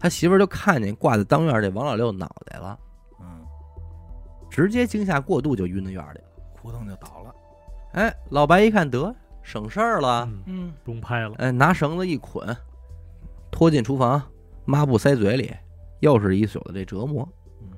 [0.00, 2.76] 他媳妇儿就看见挂在当院这王老六脑袋了。
[3.20, 3.46] 嗯，
[4.50, 6.24] 直接惊吓过度就晕到院里了。
[6.56, 7.32] 扑腾就倒了。
[7.92, 12.44] 哎，老白一看得省事儿了，嗯，嗯，不用拍了，哎，拿绳子一捆，
[13.52, 14.20] 拖进厨房，
[14.64, 15.54] 抹布塞嘴里，
[16.00, 17.26] 又是一宿的这折磨
[17.60, 17.68] 嗯。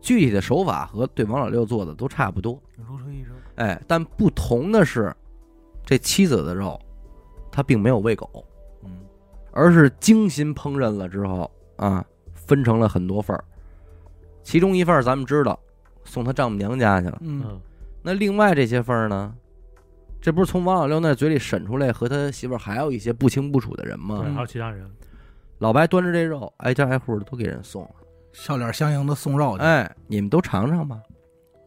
[0.00, 3.30] 具体的手法和对王老六做的都差不多，如出一辙。
[3.54, 5.14] 哎，但不同的是，
[5.86, 6.76] 这妻子的肉，
[7.52, 8.44] 他并没有喂狗，
[8.82, 8.90] 嗯
[9.52, 13.44] 而是精心烹饪了之后啊，分成了很多份儿。
[14.42, 15.56] 其中一份儿咱们知道
[16.04, 17.60] 送他丈母娘家去了，嗯嗯，
[18.02, 19.32] 那另外这些份儿呢，
[20.20, 24.22] 这不是从王老六那嘴里审出来和他媳妇儿还有一些不清不楚的人吗？
[24.24, 24.90] 对，还有其他人，
[25.58, 27.90] 老白端着这肉，挨家挨户的都给人送了。
[28.32, 29.62] 笑脸相迎的送肉去。
[29.62, 30.98] 哎，你们都尝尝吧。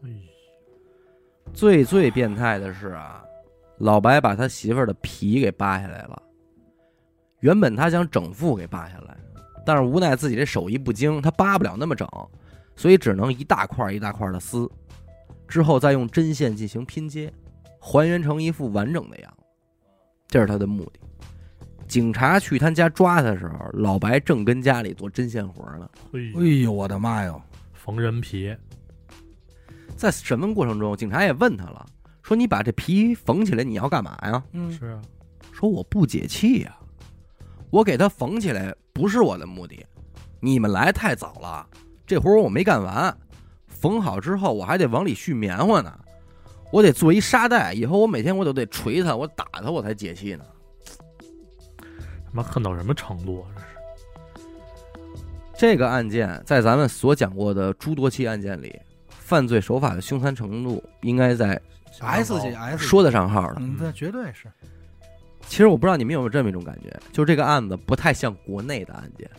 [0.02, 0.10] 哎，
[1.54, 3.24] 最最变态的是啊，
[3.78, 6.22] 老白把他媳妇儿的皮给扒下来了。
[7.40, 9.16] 原本他想整副给扒下来，
[9.64, 12.08] 但是无奈自己这手艺不精，他扒不了那么整，
[12.74, 14.68] 所以只能一大块一大块的撕，
[15.46, 17.32] 之后再用针线进行拼接，
[17.78, 19.44] 还原成一副完整的样子。
[20.28, 21.00] 这是他的目的。
[21.86, 25.88] 警察去他家抓他的时候，老白正跟家里做针线活呢。
[26.12, 27.40] 嘿哎，呦，我的妈哟！
[27.74, 28.52] 缝人皮，
[29.94, 31.86] 在审问过程中，警察也问他了，
[32.26, 35.00] 说：“你把这皮缝起来，你要干嘛呀？”嗯是啊，
[35.52, 36.76] 说我不解气呀、
[37.70, 39.86] 我给它缝起来不是我的目的，
[40.40, 41.64] 你们来太早了，
[42.04, 43.16] 这活儿我没干完，
[43.68, 45.96] 缝好之后我还得往里续棉花呢，
[46.72, 50.44] 我得做一沙袋，以后我每天我都得捶它，我打它我才解气呢。
[51.78, 53.54] 他妈恨到什么程度啊？
[54.34, 58.76] 这是，这个案件在咱们所讲过的诸多起案件里，
[59.08, 61.60] 犯罪手法的凶残程度应该在
[62.00, 63.56] S 级 S 级说得上号的。
[63.60, 64.46] 嗯，这绝对是
[65.46, 69.30] 其实我不知道你们有没有这么一种感觉，就是这个案子不太像国内的案件。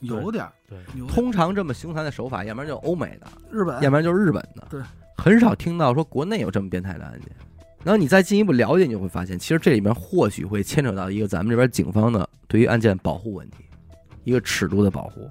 [0.00, 4.80] 有点儿对，有点通常这么凶残的手法，要不然就是欧美的，日本要不然就是日本的，对，
[5.16, 7.28] 很少听到说国内有这么变态的案件。
[7.82, 13.64] 然后你再进一步了解，你就会发现，其实这里面或许会牵扯到一个咱们这边警方的对于案件保护问题，
[14.24, 15.28] 一个尺度的保护。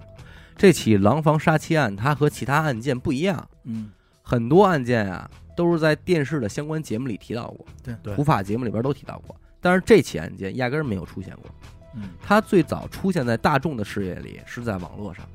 [0.55, 3.91] 这起廊坊杀妻案，它和其他案件不一样，嗯
[4.21, 8.15] 很多案件啊都是在电视的相关节目里提到过，对对。
[8.15, 11.51] 普法节目里边都提到过，但是这起案件压根儿没有出现过。
[11.95, 12.11] 嗯。
[12.21, 15.25] 它最早出现在大众的视野里是在网络上，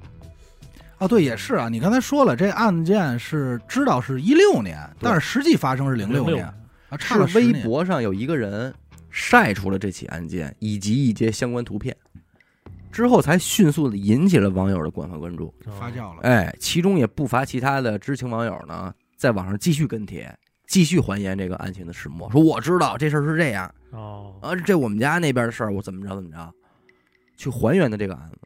[0.96, 6.46] 哦对也是啊，你刚才说了，这案件是知道是一六年，但是实际发生是零六年
[6.88, 8.72] 啊，差是了微博上有一个人
[9.10, 11.94] 晒出了这起案件以及一些相关图片，
[12.90, 15.52] 之后才迅速的引起了网友的广泛关注。
[15.78, 16.22] 发酵了。
[16.22, 26.52] 哎，其中也不乏其他的知情网友呢，在网上继续跟帖，继续还原这个案情的始末，说我知道这事儿是这样哦，啊，这我们家那边的事儿，我怎么着怎么着，
[27.36, 28.38] 去还原的这个案子。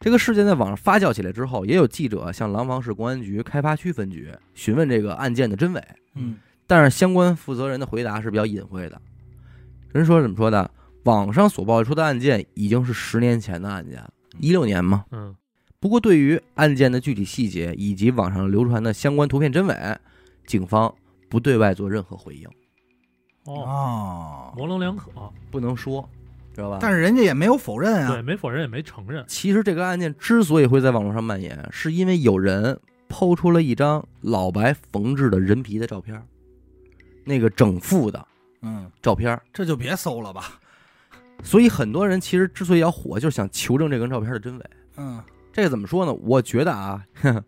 [0.00, 5.82] 这个事件在网上发酵起来之后，也有记者向廊坊市公安局开发区分局询问这个案件的真伪。
[6.14, 9.00] 嗯但是相关负责人的回答是比较隐晦的。
[9.92, 10.70] 人说怎么说的？
[11.04, 15.04] 网上所爆出的案件已经是十年前的案件了，一六年嘛。
[15.10, 15.36] 嗯，
[15.84, 19.98] 不过对于案件的具体细节以及网上流传的相关图片真伪，
[20.46, 20.94] 警方
[21.28, 22.48] 不对外做任何回应，
[23.44, 25.10] 哦，哦，模棱两可，
[25.50, 26.08] 不能说，
[26.54, 26.78] 知道吧？
[26.80, 28.22] 但是人家也没有否认啊对，啊。
[28.22, 36.18] 没否认也没承认，其实这个案件之所以会在网络上蔓延，是因为有人抛出了一张老白缝制的人皮的照片，
[37.24, 38.26] 那个整副的
[38.62, 39.38] 嗯，照片。
[39.52, 40.58] 这就别搜了吧。
[41.42, 44.64] 所以很多人其实之所以要火，就是想求证这张照片的真伪。
[44.96, 45.22] 嗯
[45.54, 46.12] 这个怎么说呢？
[46.14, 47.44] 我觉得啊，呵呵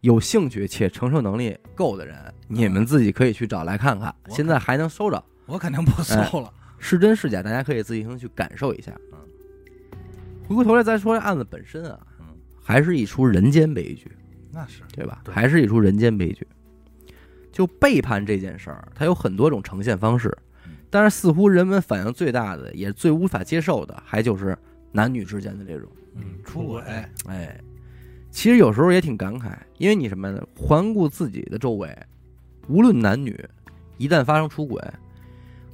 [0.00, 2.16] 有兴趣且承受能力够的人，
[2.48, 6.50] 你们自己可以去找来看看，现在还能搜着，我肯定不搜了。
[6.78, 8.90] 是真是假，大家可以自行去感受一下。
[9.12, 9.18] 嗯，
[10.48, 12.24] 回过头来再说这案子本身啊，嗯，
[12.64, 14.10] 还是一出人间悲剧，
[14.50, 15.20] 那是对吧？
[15.22, 16.48] 对还是一出人间悲剧。
[17.52, 20.34] 就背叛这件事儿，它有很多种呈现方式
[20.64, 24.56] 嗯，但是似乎人们反应最大的，也最无法接受的，还就是
[24.92, 25.88] 男女之间的这种。
[26.14, 26.82] 嗯，出轨。
[27.26, 27.58] 哎，
[28.30, 30.42] 其实有时候也挺感慨，因为你什么呢？
[30.54, 31.96] 环顾自己的周围，
[32.68, 33.42] 无论男女，
[33.96, 34.82] 一旦发生出轨，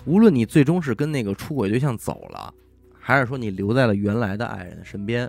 [0.05, 2.55] 无论你最终是跟那个出轨对象走了，
[2.99, 5.29] 还是说你留在了原来的爱人身边，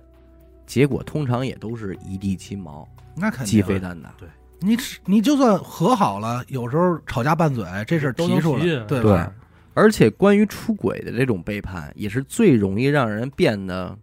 [0.65, 3.47] 结果通常也都是一地鸡毛、那肯定。
[3.47, 4.13] 鸡飞蛋打。
[4.17, 4.27] 对
[4.61, 9.33] 你你就算和好了，有时候吵架拌嘴，这事儿都能提出来，提对对吧？
[9.73, 13.97] 而且关于出轨的这种背叛，也是最容易让人变得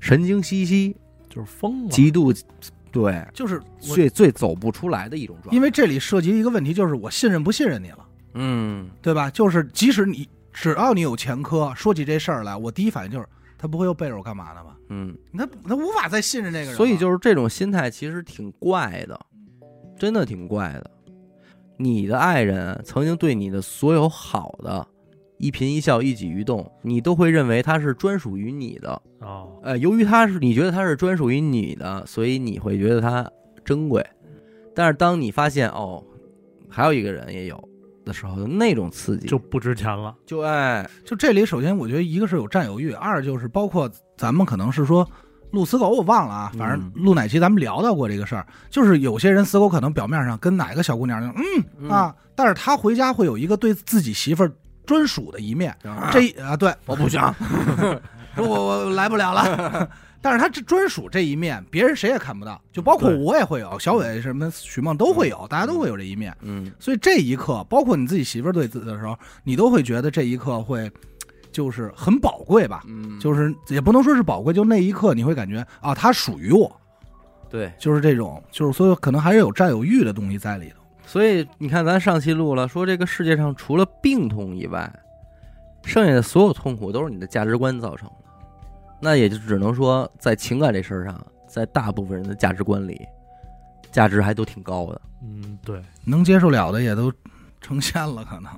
[0.00, 0.96] 神经兮兮、
[1.28, 2.32] 就是疯了，极度
[2.90, 5.56] 对就是，最最走不出来的一种状态。
[5.56, 9.30] 因为这里涉及一个问题，就是我信任不信任你了，嗯，对吧？
[9.30, 14.76] 就是即使你只要你有前科，说起这事儿来，我第一反应就是他不会又背着我干嘛呢吧？
[14.90, 19.18] 嗯，他他无法再信任这个人了，所以就是这种心态其实挺怪的。
[19.98, 20.90] 真的挺怪的。
[21.76, 24.86] 你的爱人曾经对你的所有好的
[25.38, 29.02] 一颦一笑、一举一动，你都会认为他是专属于你的。
[29.20, 33.28] 哦，呃，由于他是你觉得他是专属于你的，所以你会觉得他
[33.64, 34.04] 珍贵。
[34.74, 36.02] 但是当你发现哦，
[36.68, 37.68] 还有一个人也有
[38.04, 40.16] 的时候，那种刺激就不值钱了。
[40.24, 45.08] 就哎，就这里，首先我觉得一个是有占有欲，二就是包括咱们可能是说
[45.52, 54.52] 录死狗，我忘了啊，反正嗯录哪期咱们聊到过这个事儿，就是有些人死狗可能表面上跟哪个小姑娘嗯嗯啊，但是他回家会有一个对自己媳妇儿
[54.84, 57.20] 专属的一面，啊这啊对，我不行，
[58.34, 59.88] 说 我我来不了了。
[60.24, 66.32] 但是他这专属这一面，别人谁也看不到，就包括我也会有，小伟什么许梦都会有，大家都会有这一面。
[66.42, 70.88] 嗯所以这一刻，包括你自己媳妇儿对自己的时候，你都会觉得这一刻会
[71.52, 72.82] 就是很宝贵吧？
[72.88, 76.80] 嗯，就是也不能说是宝贵，就那一刻你会感觉啊，它属于我，
[77.48, 77.72] 对。
[77.78, 80.76] 就是这种，就是所以可能还是有占有欲的东西在里头。
[81.04, 84.90] 所以你看，咱上期录了，说这个世界上除了病痛以外，
[85.84, 88.14] 剩下的所有痛苦都是你的价值观造成的。
[89.00, 93.00] 那也就只能说，在情感这事儿上，在大部分人的价值观里，
[93.90, 95.00] 价值还都挺高的。
[95.22, 97.12] 嗯，对，能接受了的也都
[97.60, 98.50] 成仙了，可能。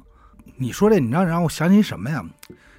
[0.56, 2.24] 你说这，你让让我想起什么呀？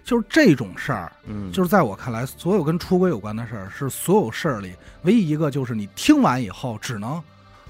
[0.06, 7.22] 就是这种事儿，嗯就是在我看来，所有跟出轨有关的事儿，是所有事儿里唯一一个，就是你听完以后只能，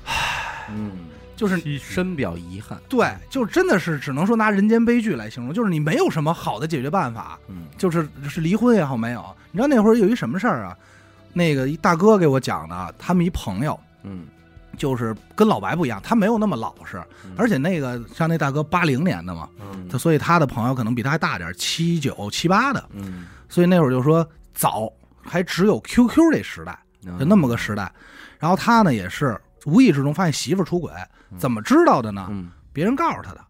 [0.06, 0.92] 唉嗯，
[1.36, 2.78] 就是唏嘘深表遗憾。
[2.90, 9.26] 对，就真的是只能说拿人间悲剧来形容，就是你没有什么好的解决办法，嗯就是是离婚也好没有。
[9.52, 10.78] 你知道那会儿有一什么事儿啊？
[11.32, 14.26] 那个一大哥给我讲的，他们一朋友嗯，
[14.76, 17.32] 就是跟老白不一样，他没有那么老实，嗯。
[17.38, 19.88] 而且那个像那大哥八零年的嘛，嗯。
[19.90, 24.92] 他所以他的朋友可能比他还大点儿，七九七八的，嗯，所以那会儿就说早
[25.24, 27.18] 还只有 QQ 这时代，嗯。
[27.18, 27.92] 就那么个时代。
[28.40, 30.92] 然后他呢也是无意之中发现媳妇儿出轨，
[31.38, 32.28] 怎么知道的呢？
[32.30, 32.52] 嗯。
[32.74, 33.42] 别人告诉他的。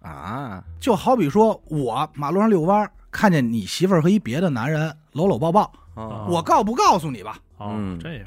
[0.00, 5.62] 啊，就好比说我马路上遛弯，看见你媳妇儿和一别的男人搂搂抱抱，
[5.94, 7.36] 啊我告不告诉你吧？
[7.58, 8.26] 哦嗯，这样，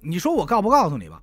[0.00, 1.20] 你说我告不告诉你吧？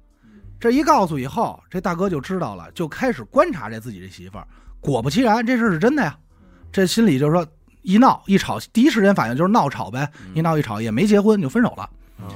[0.60, 4.48] 这一告诉以后，这大哥就知道了，就开始观察这自己这媳妇儿。
[4.80, 6.17] 果不其然，这事儿是真的呀。
[6.72, 7.46] 这心里就是说，
[7.82, 10.10] 一闹一吵，第一时间反应就是闹吵呗。
[10.34, 11.84] 一闹一吵也没结婚就分手了。
[12.20, 12.34] 啊，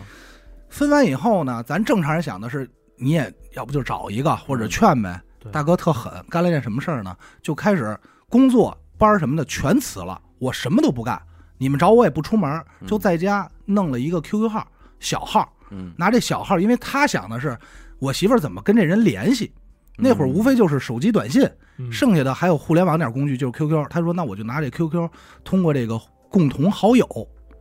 [0.70, 5.22] 分完以后呢，咱正常人想的是，你也要不就找一个或者劝呗。
[5.52, 7.18] 大哥特狠，干了件什么事儿呢？
[7.42, 11.20] 就开始工作班儿什么的全辞了，我什么都不干，
[11.58, 14.68] 你们找我也不出门，就在家弄了一个 QQ 号，
[15.00, 17.58] 小号，嗯拿这小号，因为他想的是
[18.02, 19.54] 我媳妇儿怎么跟这人联系。
[19.98, 23.86] 那会儿无非就是手机短信，嗯剩下的还有互联网点工具，就是 QQ。
[23.88, 25.08] 他说：“那我就拿这 QQ，
[25.44, 27.06] 通过这个共同好友，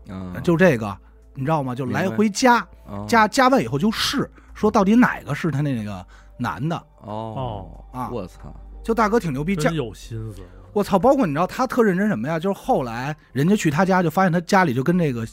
[0.08, 0.96] 啊，就这个，
[1.34, 1.74] 你知道吗？
[1.74, 6.06] 就来回加，啊加加完以后就试，说到底哪个是他那个
[6.38, 6.82] 男的。
[7.02, 10.40] 哦啊我操，就大哥挺牛逼，加真有心思，
[10.72, 10.98] 我操！
[10.98, 12.38] 包括你知道他特认真什么呀？
[12.38, 15.26] 就是后来人家去他家，就发现他家里就跟那个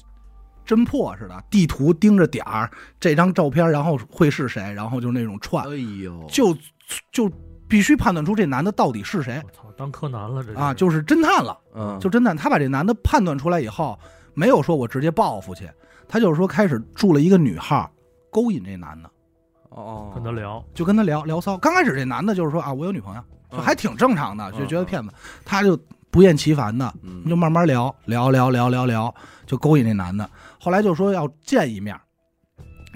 [0.67, 6.56] 侦破似的，地图盯着点儿，这张照片，然后会是谁，然后就那种串，哎呦，就
[7.12, 7.32] 就
[7.67, 12.36] 必须判断出这男的到底是谁我操，当柯南了这啊，就是侦探了，嗯，就侦探。
[12.36, 13.97] 他把这男的判断出来以后，
[14.34, 15.69] 没有说我直接报复去，
[16.08, 17.89] 他就是说开始住了一个女号，
[18.30, 19.10] 勾引这男的，
[19.69, 21.58] 哦，跟他聊，就跟他聊聊骚。
[21.58, 25.77] 刚开始这男的就是说啊，我有女朋友，就还挺正常的，嗯就觉得骗子，他就
[26.17, 26.91] 不厌其烦的。
[27.03, 29.13] 嗯，就慢慢聊聊聊聊聊聊，
[29.45, 30.27] 就勾引那男的。
[30.60, 31.95] 后来就说要见一面，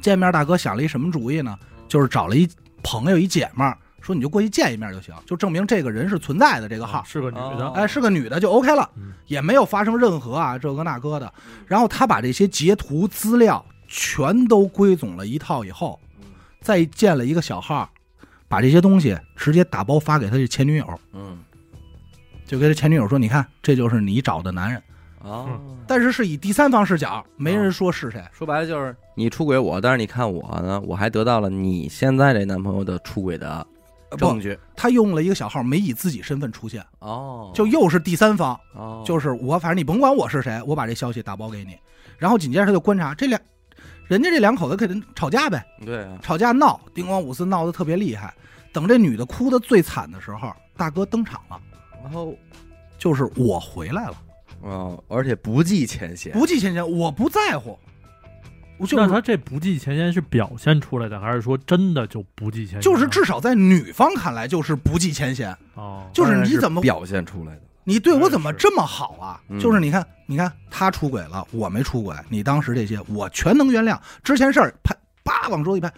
[0.01, 1.55] 见面大哥想了一什么主意呢？
[1.87, 2.49] 就是找了一
[2.81, 7.03] 朋友一姐们儿，说你就过去见一面就行，就证明这个人是存在的这个号啊。
[7.05, 11.31] 是个女的哦，哎，是个女的就 OK 了，嗯也没有发生任何啊这个那个的。
[11.67, 15.99] 然后他把这些截图资料全都归总了一套以后，
[16.59, 17.87] 再建了一个小号，
[18.47, 21.37] 把这些东西直接打包发给他的前女友，嗯，
[22.51, 24.83] 就跟他前女友说：“你看，这就是你找的男人。”
[25.23, 28.21] 哦，但是是以第三方视角，没人说是谁。
[28.33, 33.65] 说白了就是你出轨我，但是你看我呢，我还得到了你现在这男朋友的出轨的
[34.17, 41.77] 证据他用了一个小号，没以自己身份出现，哦，就又是第三方，哦，就是我，反正你甭管我是谁，我把这消息打包给你。
[42.17, 43.39] 然后紧接着他就观察这两，
[44.07, 48.33] 人家这两口子肯定吵架呗，对啊，吵架闹，叮咣五四闹得特别厉害。
[48.73, 51.59] 等这女的哭得最惨的时候，大哥登场了，
[52.03, 52.35] 然后
[52.97, 54.15] 就是我回来了，
[54.61, 57.77] 哦，而且不计前嫌，不计前嫌，我不在乎，
[58.77, 62.81] 我就那是他这不计前嫌是表现出来的，还是说真的就不计前嫌？
[62.81, 67.61] 就是至少在女方看来就是不计前嫌，哦，就是你怎么表现出来的？
[67.83, 69.41] 你对我怎么这么好啊？
[69.49, 73.99] 嗯就是你看，你看他出轨了，我没出轨，你当时这些我全能原谅。
[74.23, 75.91] 之前事儿拍，叭往桌一拍，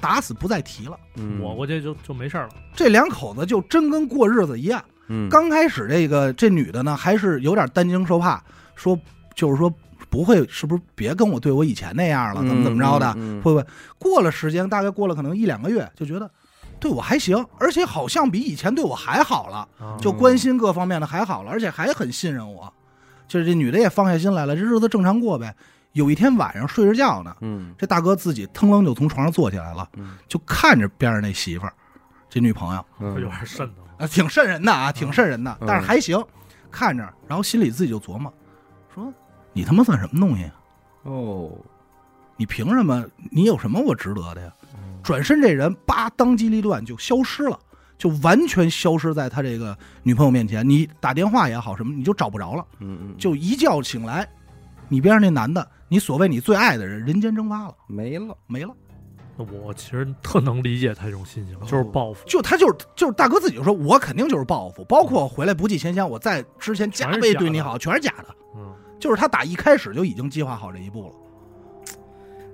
[0.00, 0.96] 打死不再提了。
[1.16, 2.50] 嗯抹过去就就没事儿了。
[2.72, 4.82] 这两口子就真跟过日子一样。
[5.08, 8.42] 嗯刚开始这个这女的呢，还是有点担惊受怕，
[8.74, 8.98] 说
[9.34, 9.72] 就是说
[10.10, 13.06] 不会，是不是别跟我对我以前那样了，怎么怎么着的？
[13.16, 13.66] 嗯嗯会不会
[13.98, 16.30] 过了时间，大概过了可能一两个月，就觉得
[16.80, 22.72] 对我还行，而且好像比以前对我还好了，啊就关心各方面的还好了，而且还很信任我。
[23.26, 25.54] 就是这女的也放下心来了，这日子正常过呗。
[25.92, 31.72] 有一天晚上睡着觉呢，嗯这大哥自己腾楞就从床上坐起来了，嗯就看着边上那媳妇儿，
[32.30, 32.84] 这女朋友。
[33.00, 33.87] 嗯有点瘆得慌。
[33.98, 36.22] 啊，挺瘆人的啊，挺瘆人的，嗯但是还行，
[36.70, 38.32] 看着，然后心里自己就琢磨，
[38.94, 39.12] 说
[39.52, 40.54] 你他妈算什么东西啊？
[41.04, 41.50] 哦
[42.36, 43.04] 你凭什么？
[43.32, 44.52] 你有什么我值得的呀？
[44.74, 47.58] 嗯转身这人叭当机立断就消失了，
[47.96, 50.68] 就完全消失在他这个女朋友面前。
[50.68, 52.64] 你打电话也好什么，你就找不着了。
[52.80, 54.28] 嗯嗯就一觉醒来，
[54.88, 58.74] 你边上那男的，你所谓你最爱的人，人间蒸发了，没了没了。
[59.38, 62.26] 那我其实特能理解他这种心情，就是报复。
[62.26, 68.34] 就他就是就是大哥自己就说，我肯定就是报复，包括回来不计前嫌，我在之前加倍对你好，全是假的。
[68.56, 71.12] 嗯，就是他打一开始就已经计划好这一步了。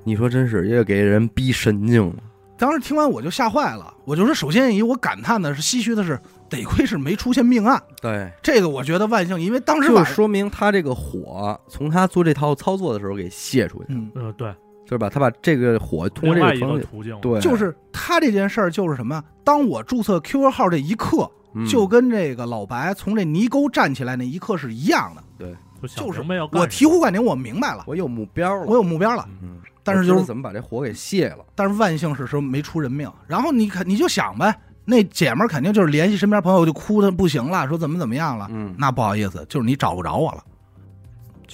[0.05, 2.17] 你说真是也给人逼神经了
[2.57, 6.19] 当时听完我就吓坏了，我就说，首先一我感叹的是唏嘘的是，
[6.49, 14.55] 得亏是没出现命案，对这个我觉得万幸，因为当时就，说明他这个火从他做这套操作的时候给泄出去了，嗯，呃，对，
[14.85, 15.09] 就是吧？
[15.09, 19.23] 他把这个火通过这个途径，对，就是他这件事儿就是什么？
[19.43, 25.23] 当我注册 QQ 号这一刻，嗯就跟这个老白从这泥沟站起来那一刻是一样的。
[25.39, 25.55] 对
[25.89, 29.29] 就是我醍醐灌顶，我明白了，我有目标了，我有目标了。
[29.43, 33.11] 嗯，但是就是怎么把这火给泄了，但是万幸是说没出人命。
[33.27, 38.47] 然后你看，你就想呗，那姐们儿肯定就是联系身边朋友，就哭的不行了，说怎么怎么样了。
[38.51, 40.43] 嗯，那不好意思，就是你找不着我了，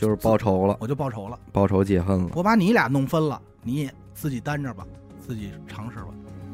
[0.00, 1.38] 就是报仇了，我就报仇了。
[1.52, 4.82] 报仇解恨了，我把你俩弄分了，你也自己担着吧，
[5.26, 6.06] 自己尝试吧。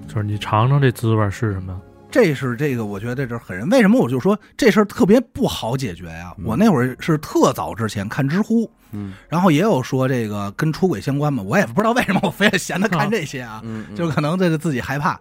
[0.09, 1.81] 就是你尝尝这滋味是什么？
[2.11, 3.69] 这是这个，我觉得这是狠人。
[3.71, 6.35] 为什么我就说这事儿特别不好解决呀？
[6.39, 15.21] 嗯我那会儿是特早之前看知乎，嗯然后也有说这个跟出轨相关嘛，我也不知道为什么我非要闲得看这些啊，嗯，就可能这个自己害怕。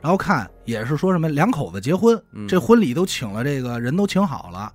[0.00, 4.72] 然后看也是说什么两口子结婚，嗯这婚礼都请了，这个人都请好了。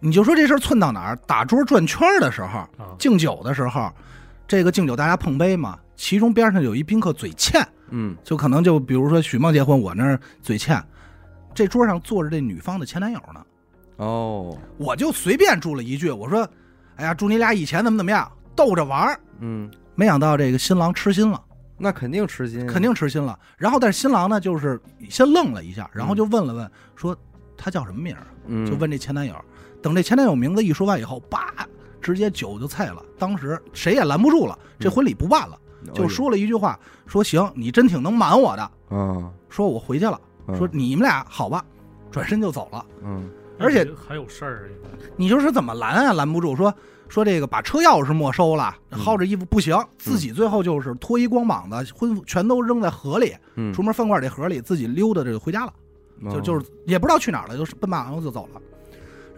[0.00, 1.16] 你就说这事儿寸到哪儿？
[1.26, 3.92] 打桌转圈儿的时候，啊，敬酒的时候，
[4.46, 10.82] 这个敬酒大家碰杯嘛，其中边上有一宾客嘴欠，嗯就可能就比如说许梦结婚，我那儿嘴欠，
[11.52, 13.44] 这桌上坐着这女方的前男友呢，
[13.96, 16.48] 哦，我就随便住了一句，我说，
[16.96, 19.20] 哎呀，祝你俩以前怎么怎么样，逗着玩儿。
[19.40, 21.42] 嗯，没想到这个新郎痴心了，
[21.76, 23.38] 那肯定吃心，肯定痴心了。
[23.56, 24.80] 然后但是新郎呢，就是
[25.10, 27.16] 先愣了一下，然后就问了问，说
[27.56, 28.26] 他叫什么名儿？
[28.46, 29.34] 嗯，就问这前男友。
[29.80, 31.52] 等这前男友名字一说完以后，叭，
[32.00, 33.02] 直接酒就菜了。
[33.18, 38.62] 当时谁也拦不住了，这婚礼不办了，嗯就说了一句话，说行，你真挺能瞒我的。
[38.88, 41.64] 啊，说我回去了，嗯说你们俩好吧，
[42.10, 42.84] 转身就走了。
[43.02, 44.70] 嗯而且还有事儿，
[45.16, 46.54] 你就是怎么拦啊，拦不住。
[46.54, 46.72] 说
[47.08, 55.72] 说这个把车钥匙没收了，嗯薅着衣服不行，自己最后就是脱衣光膀子，婚服全都扔在河里，嗯，出门饭馆这河里，自己溜达着回家了，
[56.30, 58.60] 就哦就是也不知道去哪儿了，就是奔马上就走了。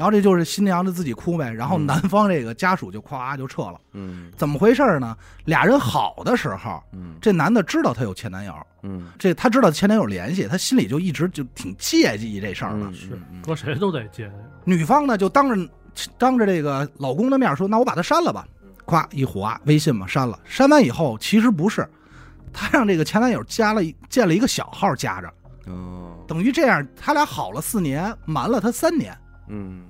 [0.00, 3.78] 然后这就是新娘子自己哭呗，然后嗯男方这个家属就咵就撤了。
[3.92, 5.14] 嗯怎么回事呢？
[5.44, 12.86] 俩人好的时候，嗯这男的知道他有前男友，嗯这他知道前男友联系，他心里就一直就挺介意这事儿的。
[12.86, 14.32] 嗯是嗯搁谁都得接。
[14.64, 15.70] 女方呢就当着
[16.16, 18.48] 当着这个老公的面说：“那我把他删了吧。”
[18.86, 21.86] 咵一划微信嘛删了，删完以后其实不是，
[22.54, 25.30] 他让这个前男友加了建了一个小号加着，
[25.66, 29.14] 哦等于这样他俩好了四年，瞒了他三年。
[29.52, 29.82] 嗯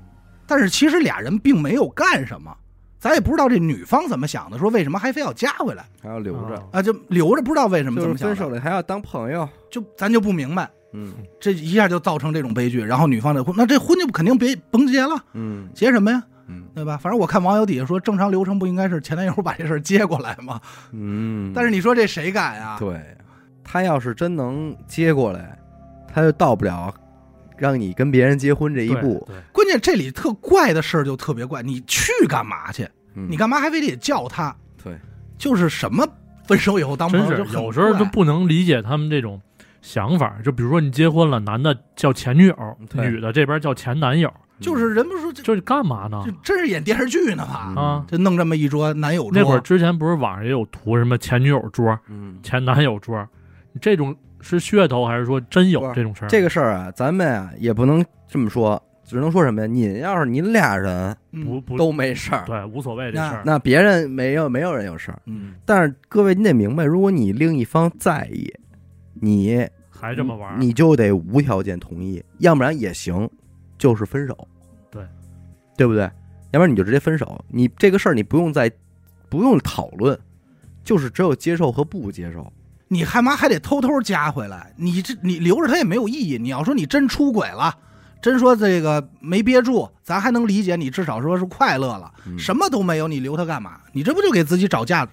[0.50, 2.52] 但是其实俩人并没有干什么，
[2.98, 6.82] 咱也不知道这女方怎么想的，说为什么还非要加回来还要留着，啊啊？
[6.82, 12.82] 就留着不知道为什么就是分这么想的，手了还要当朋友，就咱就不明白，嗯这一下就造成这种悲剧。
[12.82, 16.22] 然后女方这婚，那这婚就肯定别甭结了，嗯结什么呀？
[16.48, 16.96] 嗯对吧？
[16.96, 20.60] 反正我看网友底下说，正常流程不应该是前男友把这事儿接过来吗？
[20.90, 22.76] 嗯，但是你说这谁敢呀？
[22.76, 23.00] 对，
[23.62, 25.56] 他要是真能接过来，
[26.12, 26.92] 他就到不了
[27.60, 29.24] 让你跟别人结婚这一步。
[29.28, 32.82] 对，关键这里特怪的事儿就特别怪，你去干嘛去？
[33.14, 34.54] 嗯你干嘛还非得叫他？
[34.82, 34.96] 对，
[35.36, 36.06] 就是什么
[36.46, 39.40] 分手以后当朋友，就有时候就不能理解他们这种
[39.82, 40.36] 想法。
[40.44, 46.32] 就比如说你结婚了，男的叫前女友，女的这边叫前男友，就是人不是说这这是干嘛呢这？
[46.44, 47.66] 真是演电视剧呢吧？
[47.70, 53.26] 嗯啊，就弄这么一桌男友桌，那会儿之前不是网上也有图什么前女友桌、嗯，前男友桌，
[53.80, 56.28] 这种是噱头还是说真有这种事儿？
[56.28, 59.66] 这个事儿啊，咱们啊也不能这么说，只能说什么呀？
[59.66, 63.42] 您要是您俩人嗯不不都没事儿，对无所谓这事儿。
[63.44, 65.20] 那别人没有没有人有事儿。
[65.26, 68.52] 嗯，但是各位，你得明白，如果你另一方在意，
[69.14, 73.28] 你还这么玩，你就得无条件同意，要不然也行，
[73.76, 74.48] 就是分手。
[74.90, 75.02] 对，
[75.76, 76.10] 对不对？
[76.52, 77.44] 要不然你就直接分手。
[77.48, 78.70] 你这个事儿你不用再
[79.28, 80.18] 不用讨论，
[80.82, 82.52] 就是只有接受和不接受。
[82.92, 84.72] 你干嘛还得偷偷加回来？
[84.76, 86.36] 你这你留着他也没有意义。
[86.36, 87.72] 你要说你真出轨了，
[88.20, 92.12] 真说这个没憋住，咱还能理解你，至少说是快乐了。
[92.26, 93.78] 嗯什么都没有，你留他干嘛？
[93.92, 95.06] 你这不就给自己找架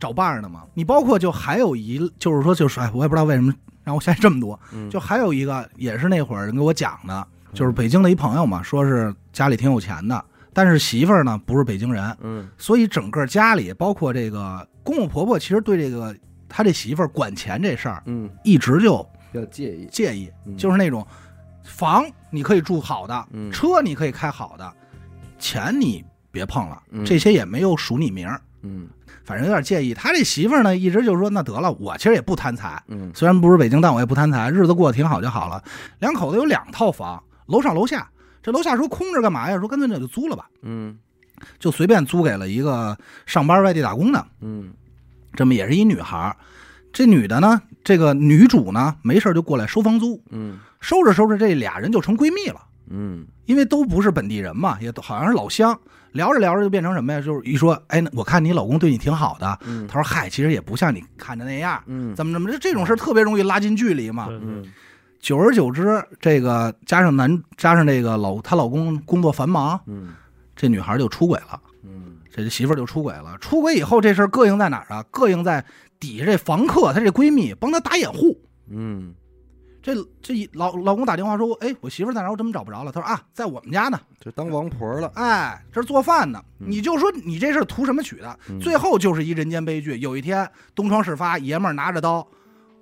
[0.00, 0.64] 找伴儿呢吗？
[0.74, 3.54] 你包括就还有一，就是说就是哎，我也不知道为什么
[3.84, 4.58] 让我想起这么多。
[4.72, 7.24] 嗯就还有一个也是那会儿人给我讲的，
[7.54, 16.12] 就是北京的一朋友嘛，说是家里挺有钱的，但是媳妇儿呢不是北京人，嗯所以整个家里包括这个公公婆婆，其实对这个
[16.50, 19.86] 他这媳妇儿管钱这事儿嗯，一直就比较介意。
[19.86, 21.06] 介意，嗯就是那种
[21.64, 24.70] 房你可以住好的，嗯车你可以开好的，
[25.38, 28.88] 钱你别碰了，嗯这些也没有署你名儿，嗯
[29.24, 29.94] 反正有点介意。
[29.94, 35.62] 他这媳妇儿呢，一直就说那得了，我其实也不贪财，嗯虽然不是北京，但我也不贪财，日子过得挺好就好了。
[36.00, 38.10] 两口子有两套房，楼上楼下。
[38.42, 39.58] 这楼下说空着干嘛呀？
[39.58, 40.98] 说干脆那就租了吧，嗯
[41.58, 42.96] 就随便租给了一个
[43.26, 44.72] 上班外地打工的，嗯
[45.34, 46.36] 这么也是一女孩。
[46.92, 52.60] 这女的呢，这个女主呢，没事就过来收房租，嗯收着收着，这俩人就成闺蜜了。
[52.88, 55.78] 嗯因为都不是本地人嘛，也都好像是老乡，
[56.12, 57.20] 聊着聊着就变成什么呀？
[57.20, 59.58] 就是一说，哎，我看你老公对你挺好的。
[59.66, 64.26] 嗯他说，嗨，其实也不像你看着那样，嗯怎么怎么，这这种事儿特别容易拉近距离嘛。
[64.30, 64.64] 嗯
[65.20, 70.14] 久而久之，这个加上男加上这个老她老公工作繁忙，嗯
[70.56, 71.69] 这女孩就出轨了，嗯
[72.32, 73.36] 这媳妇儿就出轨了。
[73.40, 75.04] 出轨以后，这事儿膈应在哪儿啊？
[75.12, 75.64] 膈应在
[75.98, 78.40] 底下这房客，她这闺蜜帮她打掩护。
[78.68, 79.14] 嗯，
[79.82, 82.30] 这这一老老公打电话说，哎，我媳妇儿在哪儿？
[82.30, 82.92] 我怎么找不着了？
[82.92, 83.98] 他说啊，在我们家呢。
[84.20, 85.10] 就当王婆了。
[85.14, 86.42] 哎，这是做饭呢。
[86.60, 88.38] 嗯你就说你这事儿图什么取的？
[88.48, 89.98] 嗯最后就是一人间悲剧。
[89.98, 92.26] 有一天东窗事发，爷们儿拿着刀，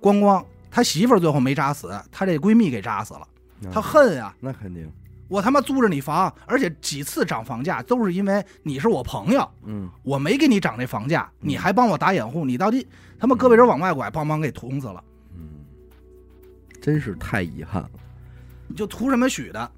[0.01, 3.27] 咣咣，他媳妇儿最后没扎死，他这闺蜜给扎死了。
[3.73, 4.89] 他恨呀、那肯定。
[5.29, 12.85] 我他妈租着你房，而且几次涨房价都是因为你是我朋友，嗯我没给你涨这房价，嗯你还帮我打掩护，你到底
[13.17, 15.01] 他妈胳膊肘往外拐，帮忙给捅死了，
[15.37, 15.47] 嗯，
[16.81, 17.91] 真是太遗憾了，
[18.67, 19.71] 你就图什么许的？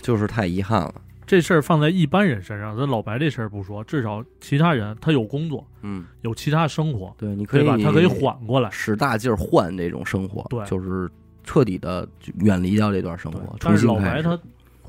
[0.00, 0.94] 就是太遗憾了。
[1.26, 7.76] 这事儿放在一般人身上，咱老白这事儿不说，至少其他人他有工作，嗯，有其他生活，对，你可以对吧？
[7.82, 8.70] 他可以缓过来。
[8.70, 11.10] 使大劲儿换这种生活，对就是
[11.44, 12.08] 彻底的
[12.40, 14.22] 远离掉这段生活，但是重新开始。
[14.22, 14.42] 老白他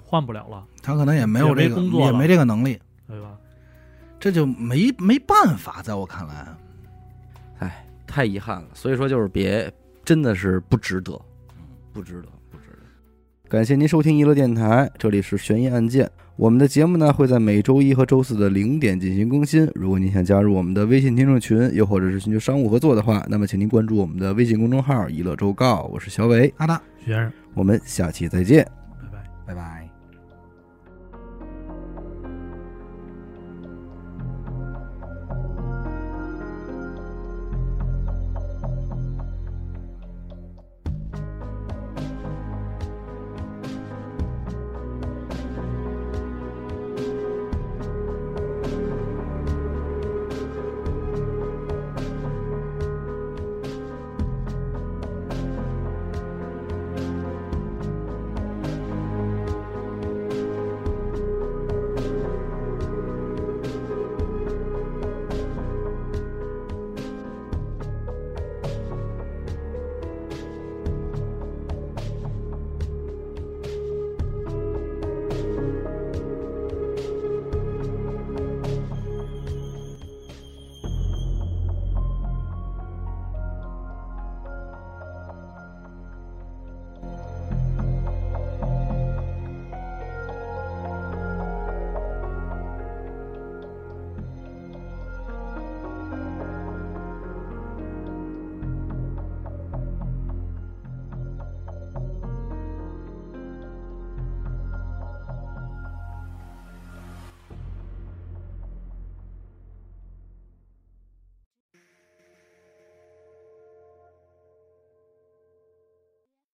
[0.10, 3.38] 换不了了，他可能也没有这个，也没工作也没这个能力，对吧？
[4.20, 6.48] 这就没没办法，在我看来。
[7.60, 8.70] 哎，太遗憾了。
[8.74, 9.72] 所以说，就是别，
[10.04, 11.12] 真的是不值得，
[11.94, 13.48] 不值得，不值得。
[13.48, 16.10] 感谢您收听娱乐电台，这里是悬疑案件。
[16.36, 19.70] 我们的节目呢会在每周一和周四的零点进行更新。
[19.76, 25.84] 如果您想加入我们的微信听众群，又或者是寻求商务合作的话，那么请您关注我们的微信公众号“娱乐周告”。
[25.94, 28.66] 我是小伟，阿达，徐先生，我们下期再见。
[29.02, 29.24] 拜拜。
[29.46, 29.79] 拜拜。